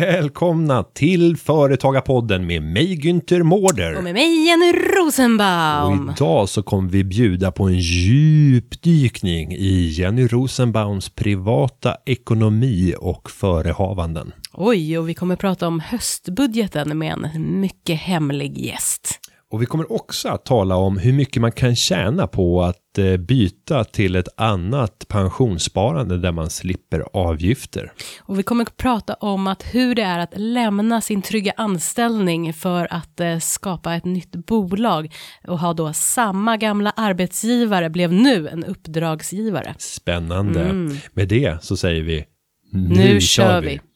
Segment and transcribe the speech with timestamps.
[0.00, 3.96] Välkomna till Företagarpodden med mig Günther Mårder.
[3.96, 6.08] Och med mig Jenny Rosenbaum.
[6.08, 13.30] Och idag så kommer vi bjuda på en djupdykning i Jenny Rosenbaums privata ekonomi och
[13.30, 14.32] förehavanden.
[14.52, 19.29] Oj, och vi kommer prata om höstbudgeten med en mycket hemlig gäst.
[19.52, 23.16] Och vi kommer också att tala om hur mycket man kan tjäna på att eh,
[23.16, 27.92] byta till ett annat pensionssparande där man slipper avgifter.
[28.20, 32.52] Och vi kommer att prata om att hur det är att lämna sin trygga anställning
[32.52, 35.12] för att eh, skapa ett nytt bolag
[35.46, 39.74] och ha då samma gamla arbetsgivare blev nu en uppdragsgivare.
[39.78, 40.72] Spännande.
[41.12, 42.24] Med det så säger vi
[42.72, 43.66] Nu, kör vi.
[43.68, 43.89] Företagarna.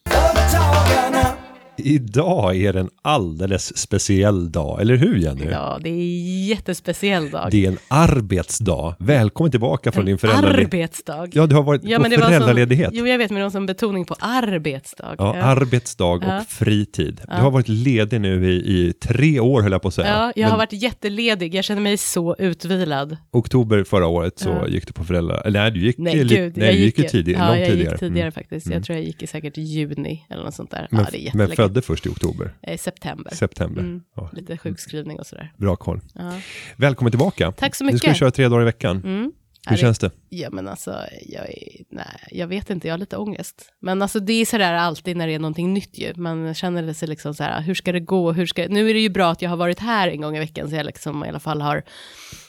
[1.77, 5.45] Idag är det en alldeles speciell dag, eller hur Jenny?
[5.51, 7.47] Ja, det är en jättespeciell dag.
[7.51, 8.95] Det är en arbetsdag.
[8.99, 10.73] Välkommen tillbaka från din föräldraledighet.
[10.73, 11.27] Arbetsdag.
[11.33, 12.89] Ja, du har varit Ja, på var som, föräldraledighet.
[12.93, 15.15] jo, jag vet, men det var som betoning på arbetsdag.
[15.17, 16.39] Ja, arbetsdag Ja.
[16.39, 17.21] och fritid.
[17.27, 20.07] Du har varit ledig nu i, i tre år höll jag på att säga.
[20.07, 23.17] Ja, jag Men har varit jätteledig, jag känner mig så utvilad.
[23.31, 24.67] oktober förra året så Ja.
[24.67, 25.41] gick du på föräldrar...
[25.45, 26.57] Eller nej, du gick, Nej, gud.
[26.57, 27.91] nej, jag du gick ju tidigare, ja, långt jag tidigare.
[27.91, 28.31] gick tidigare Mm.
[28.31, 28.65] faktiskt.
[28.65, 28.75] Mm.
[28.77, 30.87] Jag tror jag gick i säkert juni eller något sånt där.
[30.91, 31.47] Men, ja, det är jättelänge.
[31.67, 33.35] Födde först i oktober, Eh, september.
[33.35, 33.81] september.
[33.81, 34.01] Mm.
[34.15, 35.53] Ja, Lite sjukskrivning och sådär.
[35.57, 36.01] bra koll.
[36.13, 36.31] Ja.
[36.77, 37.51] Välkommen tillbaka.
[37.51, 38.19] Tack så Nu ska vi mycket.
[38.19, 38.97] köra tre dagar i veckan.
[38.97, 39.31] Mm.
[39.67, 40.11] Hur det- känns det?
[40.29, 40.91] Ja, men alltså,
[41.25, 43.71] jag, är, nej, jag vet inte, jag har lite ångest.
[43.81, 46.13] Men alltså det är sådär alltid när det är någonting nytt ju.
[46.15, 48.31] Man känner sig liksom så här, hur ska det gå?
[48.31, 48.67] Hur ska...
[48.67, 50.75] Nu är det ju bra att jag har varit här en gång i veckan, så
[50.75, 51.83] jag liksom i alla fall har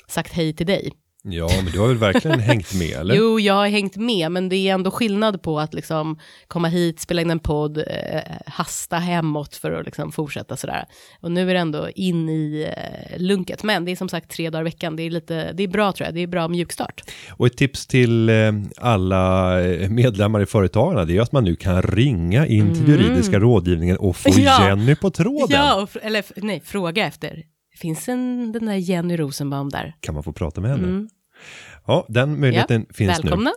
[0.09, 0.93] sagt hej till dig.
[1.29, 3.15] Ja, men du har väl verkligen hängt med, eller?
[3.15, 6.19] Jo, jag har hängt med, men det är ändå skillnad på att liksom
[6.49, 7.85] komma hit, spela in en podd, eh,
[8.47, 10.85] hasta hemåt för att liksom fortsätta sådär.
[11.21, 14.51] Och nu är det ändå in i eh, lunket, men det är som sagt tre
[14.51, 14.97] dagar i veckan.
[14.97, 17.03] Det är, lite, det är bra tror jag, det är bra mjukstart.
[17.31, 21.57] Och ett tips till eh, alla eh, medlemmar i Företagarna, det är att man nu
[21.57, 24.45] kan ringa in till juridiska rådgivningen och få Mm.
[24.47, 24.69] Ja.
[24.69, 25.47] Jenny på tråden.
[25.61, 27.43] Ja, eller nej, fråga efter.
[27.77, 29.95] Finns en, den där Jenny Rosenbaum där?
[30.01, 30.83] Kan man få prata med henne?
[30.89, 31.09] Mm.
[31.87, 33.51] Ja, den möjligheten finns Välkomna.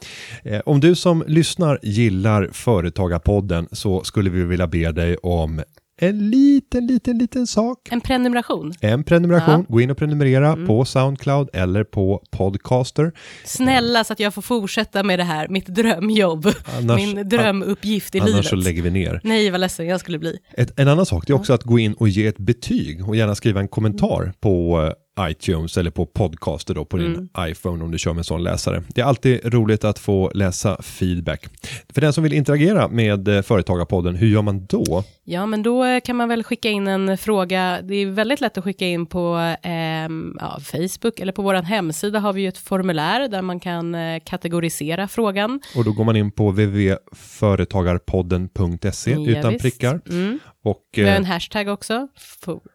[0.43, 0.51] nu.
[0.51, 5.61] Eh, om du som lyssnar gillar Företagarpodden så skulle vi vilja be dig om
[6.01, 7.77] en liten, liten, liten sak.
[7.91, 8.73] En prenumeration.
[8.81, 9.55] En prenumeration, Ja.
[9.55, 9.65] Mm.
[9.69, 13.11] gå in och prenumerera på Soundcloud eller på Podcaster.
[13.45, 16.47] Snälla så att jag får fortsätta med det här, mitt drömjobb,
[16.79, 18.45] Annars- min drömuppgift i Annars livet.
[18.45, 19.21] så lägger vi ner.
[19.23, 20.37] Nej, vad ledsen jag skulle bli.
[20.53, 23.15] Ett, en annan sak det är också att gå in och ge ett betyg och
[23.15, 27.29] gärna skriva en kommentar på eh, iTunes eller på podcaster då på din Mm.
[27.51, 28.83] iPhone om du kör med en sån läsare.
[28.87, 31.45] Det är alltid roligt att få läsa feedback.
[31.93, 35.03] För den som vill interagera med eh, Företagarpodden, hur gör man då?
[35.23, 37.79] Ja, men då eh, kan man väl skicka in en fråga.
[37.83, 42.19] Det är väldigt lätt att skicka in på ehm, ja, Facebook eller på vår hemsida
[42.19, 45.59] har vi ju ett formulär där man kan eh, kategorisera frågan.
[45.75, 49.61] Och då går man in på www.företagarpodden.se Ja, utan visst.
[49.61, 50.01] prickar.
[50.09, 50.39] Mm.
[50.69, 52.07] Och Vi har eh, en hashtag också,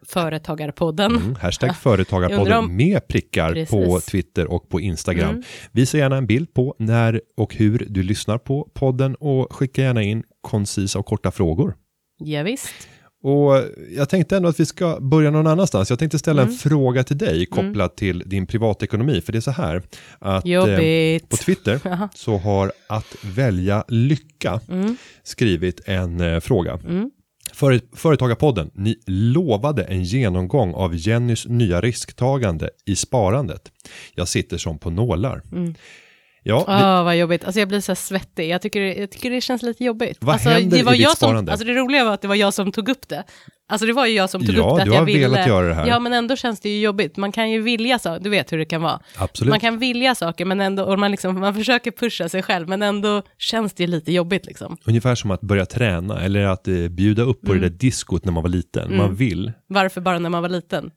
[0.09, 1.17] Företagarpodden.
[1.17, 3.71] mm, hashtag Företagarpodden med prickar Precis.
[3.71, 5.31] på Twitter och på Instagram.
[5.31, 5.43] Mm.
[5.73, 10.03] Visa gärna en bild på när och hur du lyssnar på podden och skicka gärna
[10.03, 11.75] in koncisa och korta frågor.
[12.19, 12.71] Ja, visst.
[13.27, 13.63] Och
[13.97, 15.91] jag tänkte ändå att vi ska börja någon annanstans.
[15.91, 16.59] Jag tänkte ställa en Mm.
[16.59, 19.21] fråga till dig kopplat till din privatekonomi.
[19.21, 19.83] För det är så här
[20.19, 21.81] att eh, på Twitter
[22.15, 24.97] så har att välja lycka Mm.
[25.23, 26.79] skrivit en eh, fråga.
[27.95, 33.73] Företagarpodden, ni lovade en genomgång av Jennys nya risktagande i sparandet.
[34.15, 35.43] Jag sitter som på nålar.
[35.53, 35.75] Mm.
[36.47, 37.45] Ja, det, vad jobbigt.
[37.45, 38.49] Alltså jag blir så här svettig.
[38.49, 40.19] Jag tycker, jag tycker det känns lite jobbigt.
[40.21, 41.53] Vad alltså, händer det var i ditt jag som, sparande?
[41.53, 43.25] Alltså det roliga var att det var jag som tog upp det.
[43.69, 44.85] Alltså det var ju jag som tog Ja, upp det.
[44.85, 45.29] du att jag har ville.
[45.29, 45.87] velat göra det här.
[45.87, 47.17] Ja, men ändå känns det ju jobbigt.
[47.17, 48.19] Man kan ju vilja så.
[48.19, 49.01] Du vet hur det kan vara.
[49.17, 49.51] absolut.
[49.51, 52.83] Man kan vilja saker, men ändå, och man, liksom, man försöker pusha sig själv, men
[52.83, 54.77] ändå känns det lite jobbigt liksom.
[54.87, 57.63] Ungefär som att börja träna eller att eh, bjuda upp på Mm.
[57.63, 58.97] det där diskot när man var liten.
[58.97, 60.91] Man vill, Varför bara när man var liten?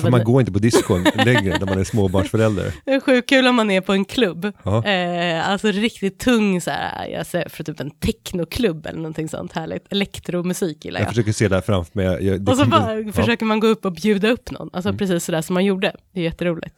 [0.00, 2.72] För man går inte på diskon längre när man är småbarnsförälder.
[2.84, 4.52] Det är sjukt kul om man är på en klubb.
[4.62, 4.84] Ja.
[4.84, 9.52] Eh, alltså riktigt tung så här, jag ser för typ en technoklubb eller någonting sånt
[9.52, 9.92] härligt.
[9.92, 11.10] Elektromusik gillar Jag jag.
[11.10, 12.04] försöker se där framför mig.
[12.06, 12.92] Jag, jag, det Och så bara ja.
[12.92, 13.12] Mm.
[13.12, 14.70] försöker man gå upp och bjuda upp någon.
[14.72, 15.92] Alltså precis sådär som man gjorde.
[16.14, 16.74] Det är jätteroligt.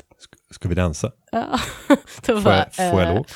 [0.51, 1.11] Ska vi dansa?
[1.33, 1.59] Ja.
[2.23, 3.27] Får bara, jag, får jag eh, lov?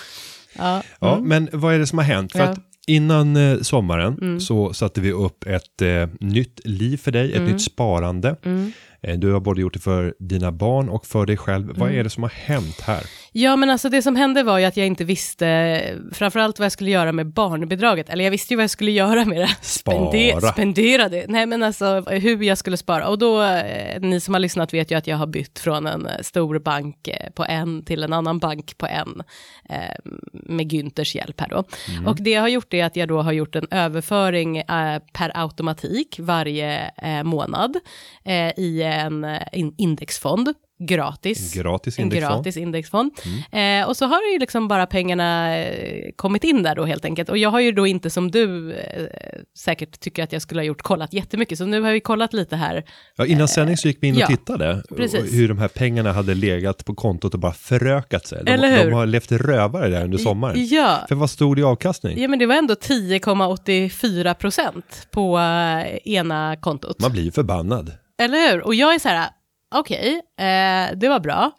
[0.59, 0.83] Ja.
[1.01, 1.29] Ja, Mm.
[1.29, 2.33] men vad är det som har hänt?
[2.33, 2.45] För Ja.
[2.45, 4.41] att innan eh, sommaren Mm.
[4.41, 7.53] så satte vi upp ett eh, nytt liv för dig, ett Mm.
[7.53, 8.37] nytt sparande.
[9.05, 9.15] Mm.
[9.15, 11.73] Eh, du har både gjort det för dina barn och för dig själv.
[11.77, 13.03] Vad är det som har hänt här?
[13.37, 15.81] Ja, men alltså det som hände var ju att jag inte visste
[16.13, 18.09] framförallt vad jag skulle göra med barnbidraget.
[18.09, 19.57] Eller jag visste ju vad jag skulle göra med det.
[19.61, 20.53] Spende Spara.
[20.53, 21.25] spendera det.
[21.29, 23.09] Nej, men alltså hur jag skulle spara.
[23.09, 26.07] Och då, eh, ni som har lyssnat vet ju att jag har bytt från en
[26.07, 29.23] eh, stor bank eh, på en till en annan bank på en.
[29.71, 29.77] Eh,
[30.33, 31.65] med Günthers hjälp här då.
[32.07, 35.33] Och det jag har gjort är att jag då har gjort en överföring eh, per
[35.35, 37.77] automatik varje eh, månad
[38.25, 40.55] eh, i en eh, in- indexfond.
[40.87, 43.13] Gratis Gratis en gratis indexfond.
[43.53, 47.29] Eh, och så har ju liksom bara pengarna eh, kommit in där då helt enkelt.
[47.29, 49.07] Och jag har ju då inte som du eh,
[49.59, 51.59] säkert tycker att jag skulle ha gjort kollat jättemycket.
[51.59, 52.85] Så nu har vi kollat lite här.
[53.17, 54.83] Ja, innan sändning så gick vi in och ja, tittade.
[54.97, 55.33] precis.
[55.33, 58.43] Hur de här pengarna hade legat på kontot och bara förökat sig.
[58.45, 58.91] De, Eller hur?
[58.91, 60.67] de har levt rövare där under sommaren.
[60.67, 61.05] Ja.
[61.09, 62.23] För vad stod i avkastning?
[62.23, 67.01] Ja men det var ändå 10,84 procent på eh, ena kontot.
[67.01, 67.93] Man blir ju förbannad.
[68.19, 68.67] Eller hur?
[68.67, 69.29] Och jag är så här,
[69.75, 71.51] okej, eh, det var bra,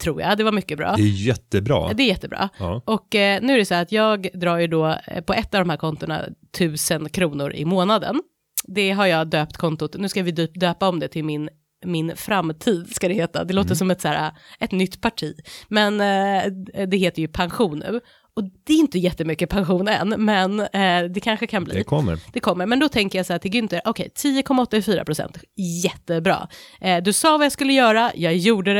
[0.00, 0.94] tror jag, det var mycket bra.
[0.96, 1.92] Det är jättebra.
[1.92, 2.48] Det är jättebra.
[2.58, 2.82] Ja.
[2.86, 5.54] Och eh, nu är det så här att jag drar ju då eh, på ett
[5.54, 6.24] av de här kontona
[6.58, 8.22] tusen kronor i månaden.
[8.64, 11.48] Det har jag döpt kontot, nu ska vi dö- döpa om det till min
[11.84, 13.44] min framtid ska det heta.
[13.44, 15.34] Det låter som ett, så här, ett nytt parti.
[15.68, 16.52] Men eh,
[16.86, 18.00] det heter ju pension nu.
[18.34, 21.74] Och det är inte jättemycket pension än, men eh, det kanske kan bli.
[21.74, 22.18] Det kommer.
[22.32, 25.38] Det kommer, men då tänker jag så här till Günther, okej, 10,84 procent,
[25.84, 26.48] jättebra.
[26.80, 28.74] Eh, du sa vad jag skulle göra, jag gjorde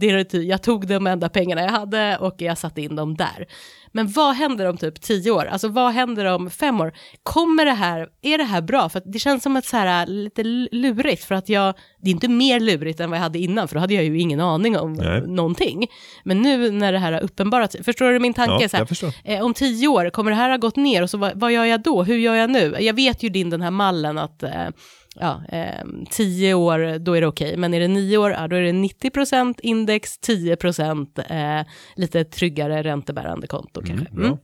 [0.00, 3.46] det, jag tog de enda pengarna jag hade och jag satte in dem där.
[3.92, 5.44] Men vad händer om typ 10 år?
[5.44, 6.92] Alltså vad händer om fem år?
[7.22, 8.88] Kommer det här, är det här bra?
[8.88, 10.42] För det känns som ett så här lite
[10.72, 13.74] lurigt, för att jag, det är inte mer lurigt än vad jag hade innan, för
[13.74, 15.26] då hade jag ju ingen aning om Nej.
[15.26, 15.86] någonting.
[16.24, 18.68] Men nu när det här har uppenbarat sig, förstår du min tanke?
[18.72, 19.14] Ja, så här.
[19.24, 21.64] Eh, om tio år, kommer det här ha gått ner och så vad, vad gör
[21.64, 22.02] jag då?
[22.02, 22.76] Hur gör jag nu?
[22.80, 24.68] Jag vet ju din den här mallen att eh,
[25.20, 28.56] ja, eh, tio år, då är det okej, men är det nio år, ja, då
[28.56, 30.56] är det 90% index, 10
[31.28, 34.06] eh, lite tryggare räntebärande konto kanske.
[34.12, 34.36] Mm.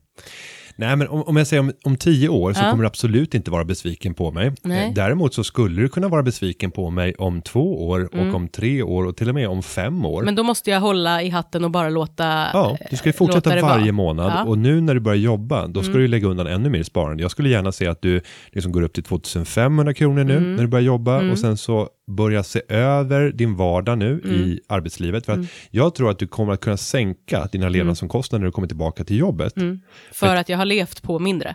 [0.77, 2.71] Nej, men om, om jag säger om, om tio år så Ja.
[2.71, 4.53] kommer du absolut inte vara besviken på mig.
[4.63, 4.89] Nej.
[4.89, 8.29] Eh, Däremot så skulle du kunna vara besviken på mig om två år Mm.
[8.29, 10.23] och om tre år och till och med om fem år.
[10.23, 13.17] Men då måste jag hålla i hatten och bara låta Ja, du ska ju eh,
[13.17, 14.37] fortsätta varje månad Ja.
[14.37, 14.49] Mm.
[14.49, 17.23] och nu när du börjar jobba, då ska du lägga undan ännu mer sparande.
[17.23, 18.21] Jag skulle gärna se att du
[18.53, 20.55] liksom går upp till 2500 kronor nu Mm.
[20.57, 24.35] när du börjar jobba och sen så börja se över din vardag nu Mm.
[24.37, 25.27] i arbetslivet.
[25.27, 28.69] För att jag tror att du kommer att kunna sänka dina levnadsomkostnader när du kommer
[28.69, 29.57] tillbaka till jobbet.
[29.57, 29.81] Mm.
[30.13, 31.55] För att jag har levt på mindre.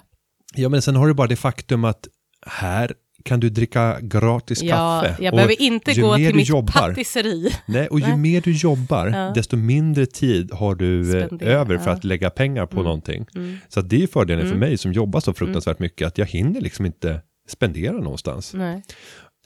[0.56, 2.07] Ja, men sen har du bara det faktum att
[2.48, 2.94] här
[3.24, 5.24] kan du dricka gratis Ja, kaffe.
[5.24, 7.52] jag Och behöver inte ju gå till mitt jobbar, patisserie.
[7.66, 8.18] Nej, och ju Nej.
[8.18, 9.31] mer du jobbar, Ja.
[9.36, 11.84] desto mindre tid har du eh, Spendera, över för.
[11.84, 11.95] Mm.
[11.95, 13.25] att lägga pengar på någonting.
[13.69, 16.62] Så att det är fördelen för mig som jobbar så fruktansvärt mycket, att jag hinner
[16.62, 18.54] liksom inte spendera någonstans.
[18.54, 18.84] Nej.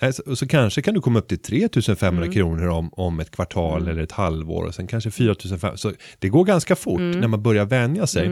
[0.04, 2.34] Nej, Så, kanske kan du komma upp till 3500 Mm.
[2.34, 5.78] kronor om, om ett kvartal eller ett halvår och sen kanske 4500.
[5.78, 7.20] Så det går ganska fort Mm.
[7.20, 8.28] när man börjar vänja sig.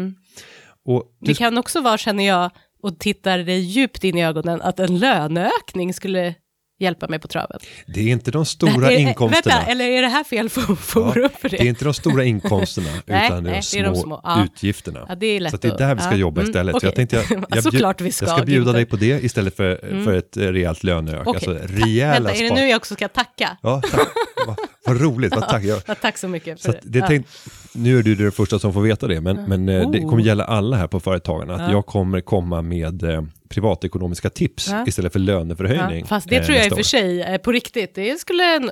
[0.86, 2.52] Och du Det kan också vara, känner jag,
[2.84, 6.36] och tittar det djupt in i ögonen, att en löneökning skulle
[6.82, 7.60] hjälpa mig på traven.
[7.88, 9.56] Det är inte de stora Är- är- inkomsterna.
[9.56, 11.58] Vänta, eller är det här fel fo- forum för det?
[11.58, 13.96] Det är inte de stora inkomsterna, Nej, utan det är nej, de det är de
[13.96, 14.44] små, små, ja.
[14.44, 15.06] utgifterna.
[15.10, 16.80] Ja, det är lätt så det är där vi ska jobba mm, istället.
[16.80, 17.08] Så jag okej.
[17.08, 18.74] tänkte jag, jag, Såklart vi ska, jag ska bjuda Günther.
[18.74, 21.28] dig på det istället för, för ett eh, rejält löneök.
[21.28, 21.34] Okej.
[21.36, 23.58] Alltså rejäla Vänta, är det nu jag också ska tacka?
[23.62, 24.08] Ja, tack.
[24.48, 24.56] Va,
[24.86, 25.64] vad roligt, vad tack.
[25.64, 27.30] Jag, Ja, tack så mycket för så det tänkt,
[27.74, 30.10] nu är du den första som får veta det, men, men eh, det Oh.
[30.10, 31.72] kommer gälla alla här på Företagarna, att Ja.
[31.72, 34.84] jag kommer komma med eh, privatekonomiska tips Ja.
[34.88, 36.00] istället för löneförhöjning.
[36.00, 38.72] Ja, fast det eh, tror jag i och för sig, eh, på riktigt, det skulle,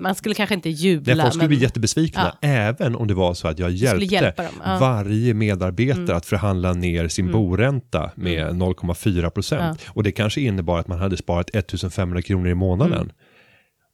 [0.00, 1.14] man skulle kanske inte jubla.
[1.14, 4.42] Nej, folk skulle men, bli jättebesvikna, även om det var så att jag hjälpte hjälpa
[4.42, 4.68] dem, ja.
[4.68, 4.80] Mm.
[4.80, 9.84] varje medarbetare att förhandla ner sin boränta med 0,4 procent.
[9.88, 13.00] Och det kanske innebar att man hade sparat 1500 kronor i månaden.
[13.02, 13.12] Mm.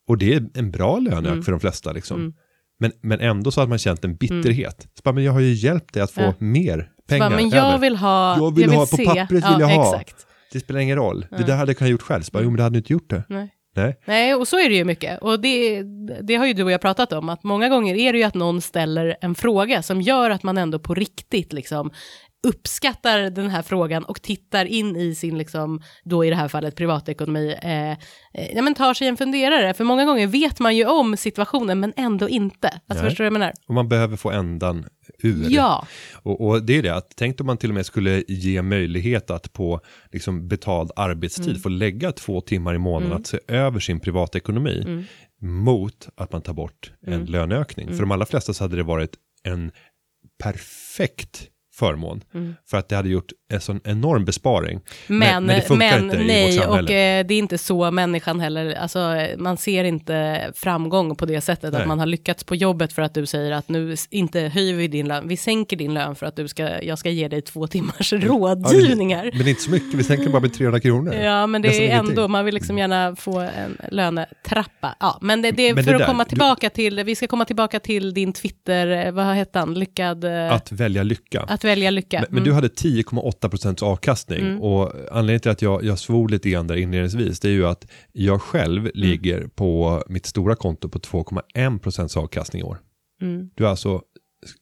[0.08, 1.92] Och det är en bra löneök för de flesta.
[1.92, 2.20] Liksom.
[2.20, 2.32] Mm.
[2.78, 4.80] Men, men ändå så hade man känt en bitterhet.
[4.94, 6.34] Så bara, men jag har ju hjälpt dig att få Ja.
[6.38, 7.78] mer pengar bara, men jag över.
[7.78, 9.04] vill ha, Jag vill ha- på se.
[9.04, 9.92] pappret vill ja, jag ha.
[10.00, 10.26] Exakt.
[10.52, 11.26] Det spelar ingen roll.
[11.30, 12.22] Det där hade jag kunnat gjort själv.
[12.22, 13.24] Så bara, jo, men det hade du inte gjort det.
[13.28, 13.50] Nej.
[13.76, 13.98] Nej.
[14.04, 15.22] Nej, och så är det ju mycket.
[15.22, 15.82] Och det,
[16.22, 18.34] det har ju du och jag pratat om, att många gånger är det ju att
[18.34, 21.90] någon ställer en fråga som gör att man ändå på riktigt liksom
[22.46, 26.76] uppskattar den här frågan och tittar in i sin, liksom, då i det här fallet
[26.76, 27.96] privatekonomi, eh, eh,
[28.54, 29.74] ja, men tar sig en funderare.
[29.74, 32.68] För många gånger vet man ju om situationen men ändå inte.
[32.68, 33.10] Alltså, Nej.
[33.10, 33.52] förstår du vad jag menar?
[33.68, 34.86] Och man behöver få ändan
[35.24, 35.46] ur.
[35.50, 38.62] Ja, Och, och det är det, att tänk om man till och med skulle ge
[38.62, 39.80] möjlighet att på
[40.12, 41.60] liksom, betald arbetstid Mm.
[41.60, 45.04] få lägga två timmar i månaden att se över sin privatekonomi Mm.
[45.64, 47.88] mot att man tar bort en löneökning.
[47.88, 49.10] För de allra flesta så hade det varit
[49.42, 49.70] en
[50.42, 52.20] perfekt förmån.
[52.34, 52.54] Mm.
[52.70, 54.80] För att det hade gjort en sån enorm besparing.
[55.06, 56.84] Men, men det funkar men inte i vårt nej, samhälle.
[56.88, 61.40] och eh, det är inte så människan heller, alltså man ser inte framgång på det
[61.40, 61.82] sättet Nej.
[61.82, 64.88] att man har lyckats på jobbet för att du säger att nu inte höjer vi
[64.88, 67.66] din lön, vi sänker din lön för att du ska, jag ska ge dig två
[67.66, 69.30] timmars rådgivningar.
[69.34, 71.14] Men inte så mycket, vi sänker bara med 300 kronor.
[71.14, 72.10] Ja, men det Nästan är ingenting.
[72.10, 74.94] ändå, man vill liksom gärna få en lönetrappa.
[75.00, 77.14] Ja, men det, det är Men för det att där, komma du- tillbaka till, vi
[77.14, 81.02] ska komma tillbaka till din Twitter, eh, vad hette han, lyckad, eh, att, Att välja
[81.02, 81.40] lycka.
[81.64, 82.20] Välja lycka.
[82.20, 84.62] Men, men du hade 10,8 procents avkastning Mm.
[84.62, 87.86] och anledningen till att jag, jag svor lite grann där inledningsvis det är ju att
[88.12, 88.92] jag själv Mm.
[88.94, 92.78] ligger på mitt stora konto på 2,1 procents avkastning i år.
[93.22, 93.50] Mm.
[93.54, 94.02] Du har alltså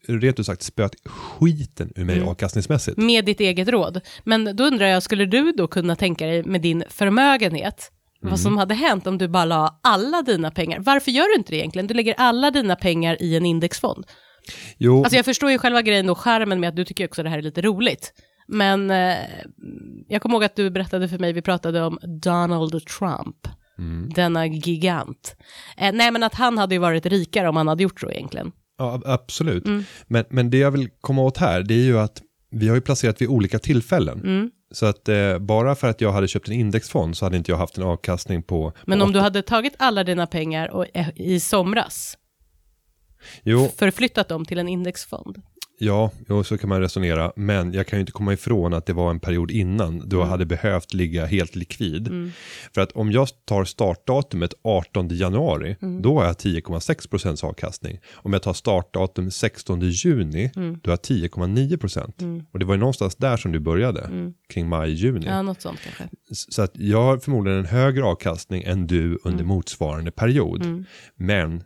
[0.09, 2.29] rent ut sagt spöat skiten ur mig Mm.
[2.29, 2.97] avkastningsmässigt.
[2.99, 4.01] Med ditt eget råd.
[4.25, 7.91] Men då undrar jag, skulle du då kunna tänka dig med din förmögenhet,
[8.23, 8.31] Mm.
[8.31, 10.81] vad som hade hänt om du bara la alla dina pengar?
[10.81, 11.87] Varför gör du inte det egentligen?
[11.87, 14.07] Du lägger alla dina pengar i en indexfond.
[14.79, 17.29] Jo, Alltså jag förstår ju själva grejen och skärmen med att du tycker också det
[17.29, 18.13] här är lite roligt.
[18.49, 19.17] Men eh,
[20.09, 23.37] jag kommer ihåg att du berättade för mig, vi pratade om Donald Trump,
[23.79, 24.11] Mm.
[24.15, 25.37] denna gigant.
[25.77, 28.53] Eh, nej men att han hade ju varit rikare om han hade gjort så egentligen.
[28.79, 29.67] ja, ab- absolut.
[29.67, 29.85] Mm.
[30.07, 32.81] Men, men det jag vill komma åt här det är ju att vi har ju
[32.81, 34.21] placerat vid olika tillfällen.
[34.21, 34.51] Mm.
[34.75, 37.59] Så att eh, bara för att jag hade köpt en indexfond så hade inte jag
[37.59, 38.71] haft en avkastning på...
[38.71, 42.17] på Men om du åtta- hade tagit alla dina pengar och, eh, i somras,
[43.43, 45.43] Jo, förflyttat dem till en indexfond.
[45.79, 47.33] Ja, jo, så kan man resonera.
[47.37, 50.29] Men jag kan ju inte komma ifrån att det var en period innan du Mm.
[50.29, 52.33] hade behövt ligga helt likvid.
[52.75, 56.03] För att om jag tar startdatumet 18 januari, Mm.
[56.03, 57.99] då har jag 10,6 procents avkastning.
[58.15, 60.79] Om jag tar startdatum 16 juni, Mm.
[60.83, 62.23] då har jag 10,9 procent.
[62.53, 65.27] Och det var ju någonstans där som du började, kring maj-juni.
[65.27, 65.29] Mm.
[65.37, 66.09] Ja, något sånt kanske.
[66.33, 69.47] Så att jag har förmodligen en högre avkastning än du under Mm.
[69.47, 70.85] motsvarande period.
[71.17, 71.63] Men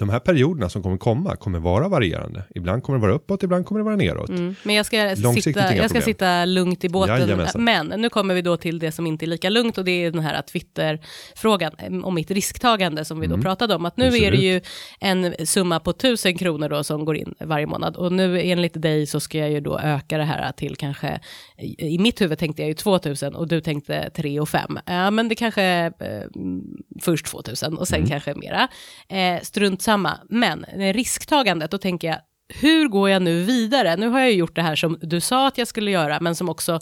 [0.00, 2.42] de här perioderna som kommer komma kommer vara varierande.
[2.54, 4.28] Ibland kommer det vara uppåt, ibland kommer det vara neråt.
[4.28, 4.54] Mm.
[4.62, 7.20] Men jag ska, sitta, jag ska sitta lugnt i båten.
[7.20, 7.64] Jajamensan.
[7.64, 10.10] Men nu kommer vi då till det som inte är lika lugnt och det är
[10.10, 13.84] den här Twitter-frågan om mitt risktagande som vi då pratade om.
[13.84, 14.22] Att nu Mm.
[14.24, 14.60] Är det det ju
[15.00, 19.06] en summa på tusen kronor då som går in varje månad och nu enligt dig
[19.06, 21.20] så ska jag ju då öka det här till kanske,
[21.58, 24.78] i i mitt huvud tänkte jag ju 2000 och du tänkte 3 och 5.
[24.86, 26.62] Ja men det kanske eh, mm,
[27.00, 28.08] först 2000 och sen Mm.
[28.10, 28.68] kanske mera.
[29.08, 30.18] Eh, strunt samma.
[30.28, 32.18] Men risktagandet, då tänker jag
[32.60, 33.96] hur går jag nu vidare?
[33.96, 36.34] Nu har jag ju gjort det här som du sa att jag skulle göra, men
[36.34, 36.80] som också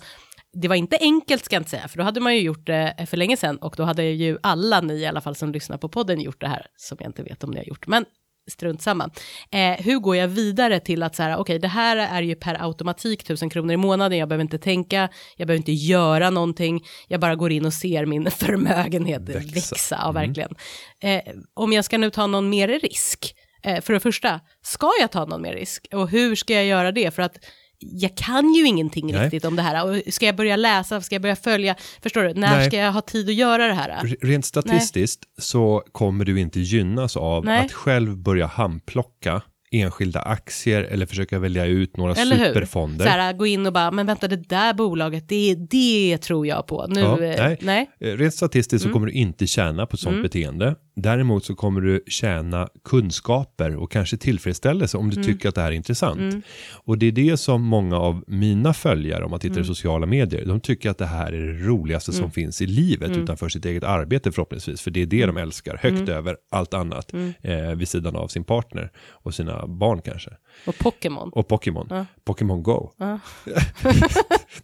[0.52, 3.06] det var inte enkelt ska jag inte säga, för då hade man ju gjort det
[3.10, 5.88] för länge sedan och då hade ju alla ni i alla fall som lyssnar på
[5.88, 8.04] podden gjort det här, som jag inte vet om ni har gjort, men
[8.48, 9.10] strunt samma.
[9.50, 12.64] Eh, hur går jag vidare till att så här, okej, det här är ju per
[12.64, 17.20] automatik tusen kronor i månaden, jag behöver inte tänka, jag behöver inte göra någonting, jag
[17.20, 19.98] bara går in och ser min förmögenhet växa, Växa.
[20.02, 20.54] ja verkligen.
[21.00, 21.22] Eh,
[21.54, 25.24] om jag ska nu ta någon mer risk, eh, för det första, ska jag ta
[25.24, 25.86] någon mer risk?
[25.92, 27.14] Och hur ska jag göra det?
[27.14, 27.36] För att
[27.80, 29.24] jag kan ju ingenting Nej.
[29.24, 29.84] riktigt om det här.
[29.90, 31.74] Och ska jag börja läsa, ska jag börja följa?
[32.02, 32.34] Förstår du?
[32.34, 32.66] När Nej.
[32.66, 34.14] ska jag ha tid att göra det här?
[34.20, 37.64] Rent statistiskt så kommer du inte gynnas av Nej.
[37.64, 42.44] att själv börja handplocka enskilda aktier eller försöka välja ut några Eller hur?
[42.44, 43.04] superfonder.
[43.04, 46.66] Så här, gå in och bara, men vänta, det där bolaget, det, det tror jag
[46.66, 46.86] på.
[46.88, 47.58] Nu, Ja, eh, nej.
[47.60, 47.90] nej.
[48.00, 48.92] Eh, Rent statistiskt Mm.
[48.92, 50.74] så kommer du inte tjäna på sånt beteende.
[51.02, 55.26] Däremot så kommer du tjäna kunskaper och kanske tillfredsställelse om du Mm.
[55.26, 56.44] tycker att det här är intressant.
[56.72, 59.62] Och det är det som många av mina följare, om man tittar Mm.
[59.62, 63.08] i sociala medier, de tycker att det här är det roligaste som finns i livet
[63.10, 63.22] Mm.
[63.22, 64.80] utanför sitt eget arbete förhoppningsvis.
[64.80, 67.32] För det är det de älskar, högt över allt annat Mm.
[67.42, 70.30] eh, vid sidan av sin partner och sina barn kanske.
[70.66, 71.30] Och Pokémon.
[71.32, 72.90] Och Pokémon, Pokémon Go.
[72.98, 73.20] Ja.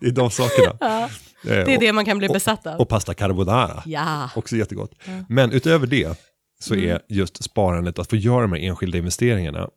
[0.00, 0.76] det är de sakerna.
[0.80, 1.08] Ja,
[1.46, 2.80] Eh, det är och, det man kan bli besatt av.
[2.80, 3.82] och pasta carbonara.
[3.86, 4.30] ja.
[4.36, 4.90] Också jättegott.
[5.28, 6.18] Men utöver det
[6.60, 6.90] så Mm.
[6.90, 9.68] är just sparandet, att få göra de här enskilda investeringarna.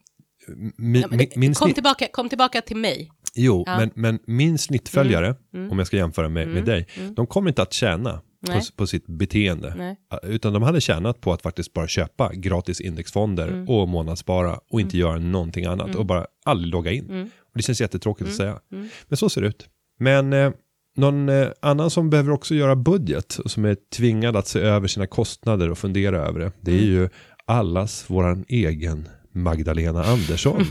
[0.78, 3.12] Mi, Ja, det- min kom, tillbaka, kom tillbaka till mig.
[3.36, 3.78] jo, Ja.
[3.78, 5.72] men, men min snittföljare, Mm.
[5.72, 9.08] om jag ska jämföra med, med dig, de kommer inte att tjäna på, på sitt
[9.08, 9.74] beteende.
[9.78, 9.98] Nej.
[10.24, 13.70] Utan de hade tjänat på att faktiskt bara köpa gratis indexfonder Mm.
[13.70, 17.10] och månadsspara och inte göra någonting annat och bara aldrig logga in.
[17.10, 17.24] Mm.
[17.26, 18.60] Och det känns jättetråkigt att säga.
[19.08, 19.68] Men så ser det ut.
[20.00, 20.52] Men eh,
[20.96, 24.88] någon eh, annan som behöver också göra budget och som är tvingad att se över
[24.88, 26.52] sina kostnader och fundera över det.
[26.62, 26.90] Det är Mm.
[26.90, 27.10] ju
[27.46, 30.66] allas våran egen Magdalena Andersson.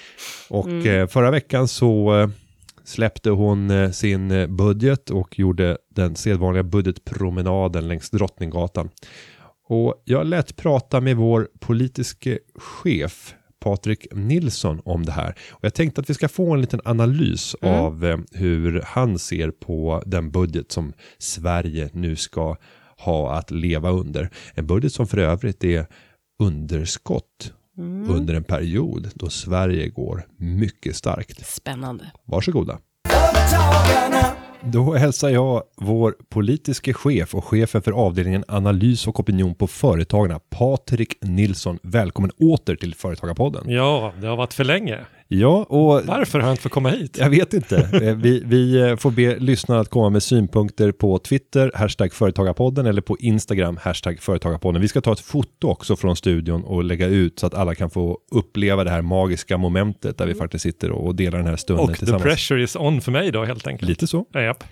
[0.50, 0.86] och Mm.
[1.00, 2.28] eh, förra veckan så eh,
[2.92, 8.90] släppte hon eh, sin eh, budget och gjorde den sedvanliga budgetpromenaden längs Drottninggatan.
[9.68, 15.34] Och jag lät prata med vår politiske chef Patrik Nilsson om det här.
[15.50, 17.74] Och jag tänkte att vi ska få en liten analys Mm.
[17.74, 22.56] av eh, hur han ser på den budget som Sverige nu ska
[22.98, 24.30] ha att leva under.
[24.54, 25.86] En budget som för övrigt är
[26.42, 27.52] underskott
[28.08, 31.46] under en period då Sverige går mycket starkt.
[31.46, 32.04] Spännande.
[32.24, 32.78] Varsågoda.
[34.64, 40.40] Då hälsar jag vår politiske chef och chefen för avdelningen analys och opinion på Företagarna,
[40.50, 41.78] Patrik Nilsson.
[41.82, 43.70] Välkommen åter till Företagarpodden.
[43.70, 44.98] Ja, det har varit för länge.
[45.34, 47.16] Ja, och Varför har jag inte fått komma hit?
[47.20, 47.76] jag vet inte.
[48.02, 52.86] Eh, Vi, vi eh, får be lyssnarna att komma med synpunkter på Twitter, hashtag Företagarpodden
[52.86, 54.82] eller på Instagram, hashtag Företagarpodden.
[54.82, 57.90] Vi ska ta ett foto också från studion och lägga ut så att alla kan
[57.90, 61.84] få uppleva det här magiska momentet där vi faktiskt sitter och delar den här stunden
[61.84, 62.22] Och the tillsammans.
[62.22, 63.88] pressure is on för mig då helt enkelt.
[63.88, 64.24] Lite så.
[64.32, 64.64] Ja, japp.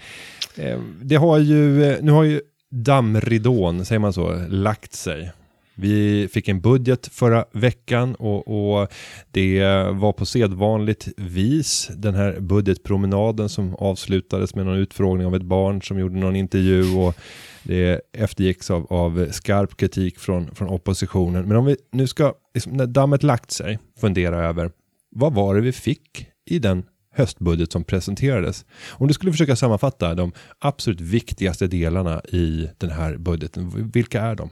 [0.57, 2.40] Eh, Det har ju, nu har ju
[2.71, 5.33] dammridån, säger man så, lagt sig.
[5.80, 8.88] Vi fick en budget förra veckan och, och
[9.30, 15.42] det var på sedvanligt vis den här budgetpromenaden som avslutades med någon utfrågning av ett
[15.42, 17.14] barn som gjorde någon intervju och
[17.62, 21.49] det eftergicks av, av skarp kritik från, från oppositionen.
[21.49, 24.70] Men om vi nu ska, liksom, när dammet lagt sig, fundera över
[25.10, 28.64] vad var det vi fick i den höstbudget som presenterades.
[28.88, 34.34] Om du skulle försöka sammanfatta de absolut viktigaste delarna i den här budgeten, vilka är
[34.34, 34.50] de?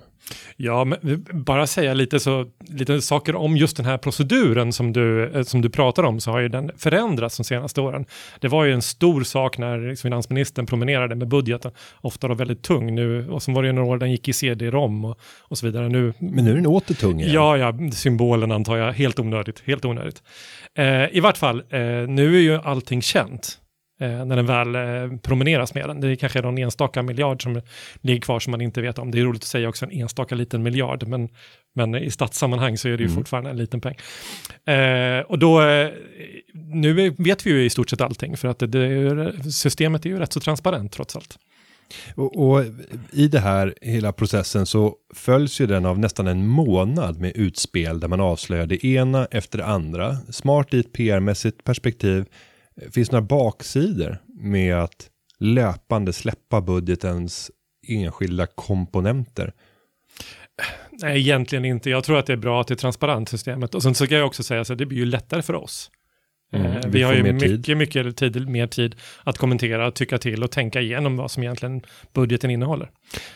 [0.56, 5.30] Ja, men bara säga lite, så, lite saker om just den här proceduren som du,
[5.30, 8.04] eh, som du pratar om, så har ju den förändrats de senaste åren.
[8.40, 12.94] Det var ju en stor sak när finansministern promenerade med budgeten, ofta då väldigt tung
[12.94, 15.66] nu, och så var det ju några år den gick i CD-ROM och, och så
[15.66, 15.88] vidare.
[15.88, 17.32] Nu, Men nu är den åter tung igen.
[17.32, 20.23] Ja, ja, symbolen antar jag, helt onödigt, helt onödigt.
[20.75, 23.58] Eh, I vart fall, eh, nu är ju allting känt.
[24.00, 26.00] Eh, när den väl eh, promeneras med den.
[26.00, 27.61] Det är kanske någon enstaka miljard som
[28.00, 29.11] ligger kvar som man inte vet om.
[29.11, 31.28] Det är roligt att säga också en enstaka liten miljard, men,
[31.75, 33.17] men i statssammanhang så är det ju Mm.
[33.17, 33.95] fortfarande en liten peng.
[34.75, 35.88] Eh, och då, eh,
[36.55, 40.19] nu vet vi ju i stort sett allting, för att det, det systemet är ju
[40.19, 41.38] rätt så transparent trots allt.
[42.14, 42.64] Och, och
[43.12, 48.00] i det här hela processen så följs ju den av nästan en månad med utspel
[48.00, 50.17] där man avslöjar det ena efter det andra.
[50.31, 52.25] Smart i ett PR-mässigt perspektiv.
[52.90, 57.50] Finns det några baksidor med att löpande släppa budgetens
[57.88, 59.52] enskilda komponenter?
[60.90, 61.90] Nej, egentligen inte.
[61.90, 63.75] Jag tror att det är bra att det är transparent systemet.
[63.75, 65.90] Och sen så kan jag också säga så att det blir ju lättare för oss.
[66.52, 67.76] Mm, Eh, vi vi, har ju mycket, tid.
[67.76, 71.82] mycket tid, mer tid att kommentera, tycka till och tänka igenom vad som egentligen
[72.15, 72.91] budgeten innehåller.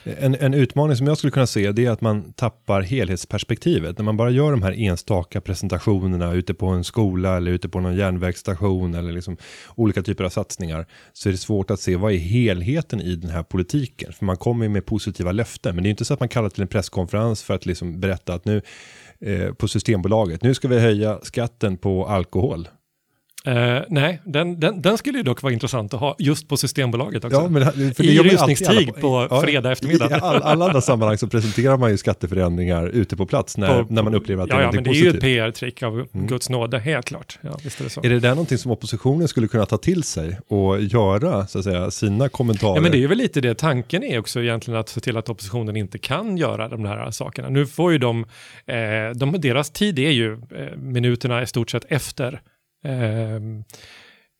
[0.04, 3.98] En, en utmaning som jag skulle kunna se det är att man tappar helhetsperspektivet.
[3.98, 7.80] När man bara gör de här enstaka presentationerna ute på en skola eller ute på
[7.80, 9.36] någon järnvägsstation eller liksom
[9.74, 13.30] olika typer av satsningar så är det svårt att se vad är helheten i den
[13.30, 14.12] här politiken.
[14.12, 16.48] För man kommer ju med positiva löften men det är inte så att man kallar
[16.48, 18.62] till en presskonferens för att liksom berätta att nu
[19.20, 22.68] eh, på Systembolaget, nu ska vi höja skatten på alkohol.
[23.46, 27.24] Eh, nej, den, den, den skulle ju dock vara intressant att ha just på Systembolaget
[27.24, 27.48] också.
[27.48, 28.92] men, för I ju alltid rusningstid alla-
[29.28, 30.10] på fredag eftermiddag.
[30.10, 33.94] I all, alla andra sammanhang så presenterar man ju skatteförändringar ute på plats när, På-
[33.94, 35.22] när man upplever att det ja, är ja, men det är ju ett positivt.
[35.22, 37.38] PR-trick av Guds nåde, helt klart.
[37.40, 38.00] Ja, visst är det så.
[38.04, 41.64] Är det där någonting som oppositionen skulle kunna ta till sig och göra så att
[41.64, 42.74] säga sina kommentarer?
[42.74, 45.28] Ja, men det är väl lite det tanken är också egentligen att se till att
[45.28, 47.48] oppositionen inte kan göra de här sakerna.
[47.48, 48.24] Nu får ju de,
[48.66, 48.76] eh,
[49.14, 52.40] de deras tid är ju eh, minuterna i stort sett efter,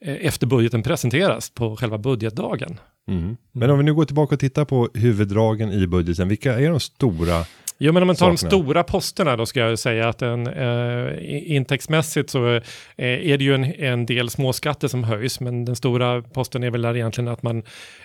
[0.05, 2.81] efter budgeten presenteras på själva budgetdagen.
[3.09, 3.37] Mm.
[3.53, 6.81] Men om vi nu går tillbaka och tittar på huvuddragen i budgeten, vilka är de
[6.81, 7.45] stora?
[7.85, 8.51] Jo, men om man tar de Sakerna.
[8.51, 12.61] stora posterna då ska jag säga att en, eh, intäktsmässigt så eh,
[12.97, 16.83] är det ju en, en del småskatter som höjs, men den stora posten är väl
[16.83, 17.63] där egentligen att man,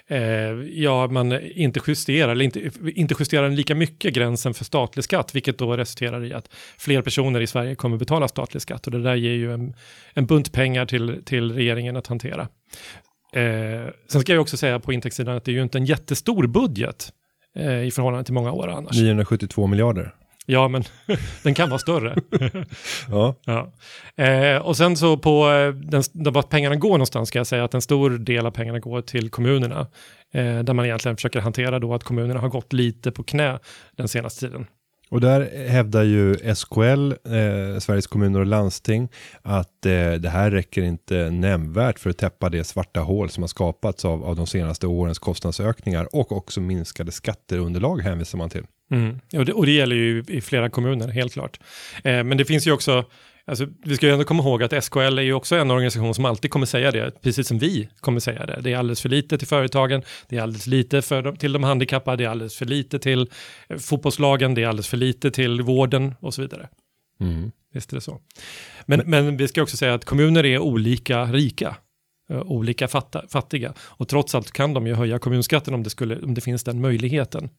[0.07, 0.19] eh,
[0.73, 5.57] ja, man inte justerar, eller inte, inte justerar lika mycket gränsen för statlig skatt, vilket
[5.57, 9.15] då resulterar i att fler personer i Sverige kommer betala statlig skatt och det där
[9.15, 9.73] ger ju en,
[10.13, 12.47] en bunt pengar till, till regeringen att hantera.
[13.33, 16.47] Eh, sen ska jag också säga på intäktssidan att det är ju inte en jättestor
[16.47, 17.13] budget
[17.57, 18.97] eh, i förhållande till många år annars.
[18.97, 20.13] 972 miljarder.
[20.49, 20.83] Ja, men
[21.43, 22.15] den kan vara större.
[23.09, 23.71] Ja, ja.
[24.23, 27.63] eh, och sen så på eh, den, där vart pengarna går någonstans ska jag säga
[27.63, 29.87] att en stor del av pengarna går till kommunerna.
[30.33, 33.59] Eh, där man egentligen försöker hantera då att kommunerna har gått lite på knä
[33.97, 34.65] den senaste tiden
[35.09, 39.09] och där hävdar ju SKL, eh, Sveriges kommuner och landsting,
[39.41, 43.47] att eh, det här räcker inte nämnvärt för att täppa det svarta hål som har
[43.47, 48.63] skapats av, av de senaste årens kostnadsökningar och också minskade skatteunderlag hänvisar man till.
[48.91, 49.19] Mm.
[49.33, 51.59] Och, det, och det gäller ju i flera kommuner, helt klart.
[52.03, 53.05] Eh, men det finns ju också,
[53.47, 56.25] alltså, vi ska ju ändå komma ihåg att SKL är ju också en organisation som
[56.25, 58.59] alltid kommer säga det, precis som vi kommer säga det.
[58.61, 61.63] Det är alldeles för lite till företagen, det är alldeles lite för de, till de
[61.63, 63.29] handikappade, det är alldeles för lite till
[63.69, 66.69] eh, fotbollslagen, det är alldeles för lite till vården och så vidare.
[67.19, 67.51] Mm.
[67.73, 68.19] Visst är det så.
[68.85, 71.75] Men, men vi ska också säga att kommuner är olika rika.
[72.29, 72.87] eh, Olika
[73.29, 73.73] fattiga.
[73.79, 76.81] Och trots allt kan de ju höja kommunskatten om det, skulle, om det finns den
[76.81, 77.49] möjligheten.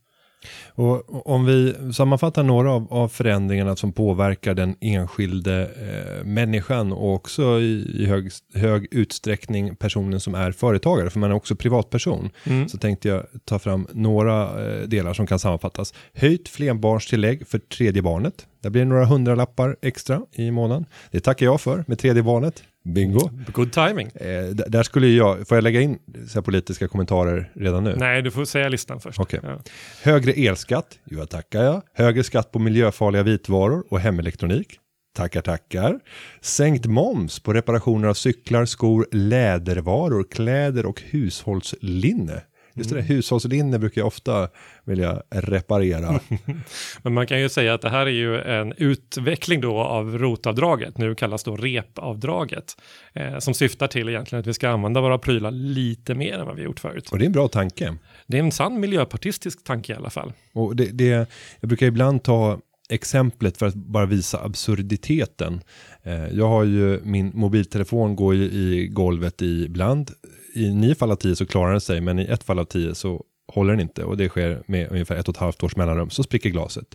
[0.68, 7.14] Och om vi sammanfattar några av, av förändringarna som påverkar den enskilde eh, människan och
[7.14, 12.31] också i, i hög, hög utsträckning personen som är företagare, för man är också privatperson,
[12.44, 12.68] Mm.
[12.68, 15.94] så tänkte jag ta fram några eh, delar som kan sammanfattas.
[16.14, 18.46] Höjt flerbarnstillägg för tredje barnet.
[18.62, 20.85] Där blir det några hundralappar extra i månaden.
[21.11, 22.62] Det tackar jag för med tredje barnet.
[22.85, 23.31] Bingo.
[23.53, 24.07] Good timing.
[24.14, 27.97] Eh, där skulle jag, får jag lägga in så politiska kommentarer redan nu?
[27.99, 29.21] Nej, du får säga listan först.
[29.21, 29.41] Okej.
[29.43, 29.59] Ja.
[30.03, 31.83] Högre elskatt, jo jag tackar jag.
[31.95, 34.79] Högre skatt på miljöfarliga vitvaror och hemelektronik.
[35.17, 36.01] Tackar, tackar.
[36.41, 42.43] Sänkt moms på reparationer av cyklar, skor, lädervaror, kläder och hushållslinne.
[42.79, 44.49] Just det där, hushållslinne brukar jag ofta
[44.85, 46.21] vilja reparera.
[47.03, 50.99] Men man kan ju säga att det här är ju en utveckling då av rotavdraget,
[50.99, 52.77] nu kallas då repavdraget,
[53.12, 56.57] eh, som syftar till egentligen att vi ska använda våra prylar lite mer än vad
[56.57, 57.09] vi gjort förut.
[57.11, 57.95] Och det är en bra tanke.
[58.27, 60.33] Det är en sann miljöpartistisk tanke i alla fall.
[60.53, 65.61] Och det, det, jag brukar ibland ta exemplet för att bara visa absurditeten.
[66.03, 70.11] Eh, jag har ju min mobiltelefon går ju i golvet ibland.
[70.55, 72.94] I nio fall av tio så klarar den sig, men i ett fall av tio
[72.94, 76.11] så håller den inte och det sker med ungefär ett och ett halvt års mellanrum
[76.11, 76.87] så spricker glaset.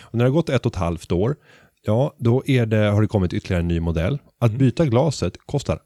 [0.00, 1.36] Och när det har gått ett och ett halvt år,
[1.82, 4.18] ja då det, har det kommit ytterligare en ny modell.
[4.38, 5.78] Att byta glaset kostar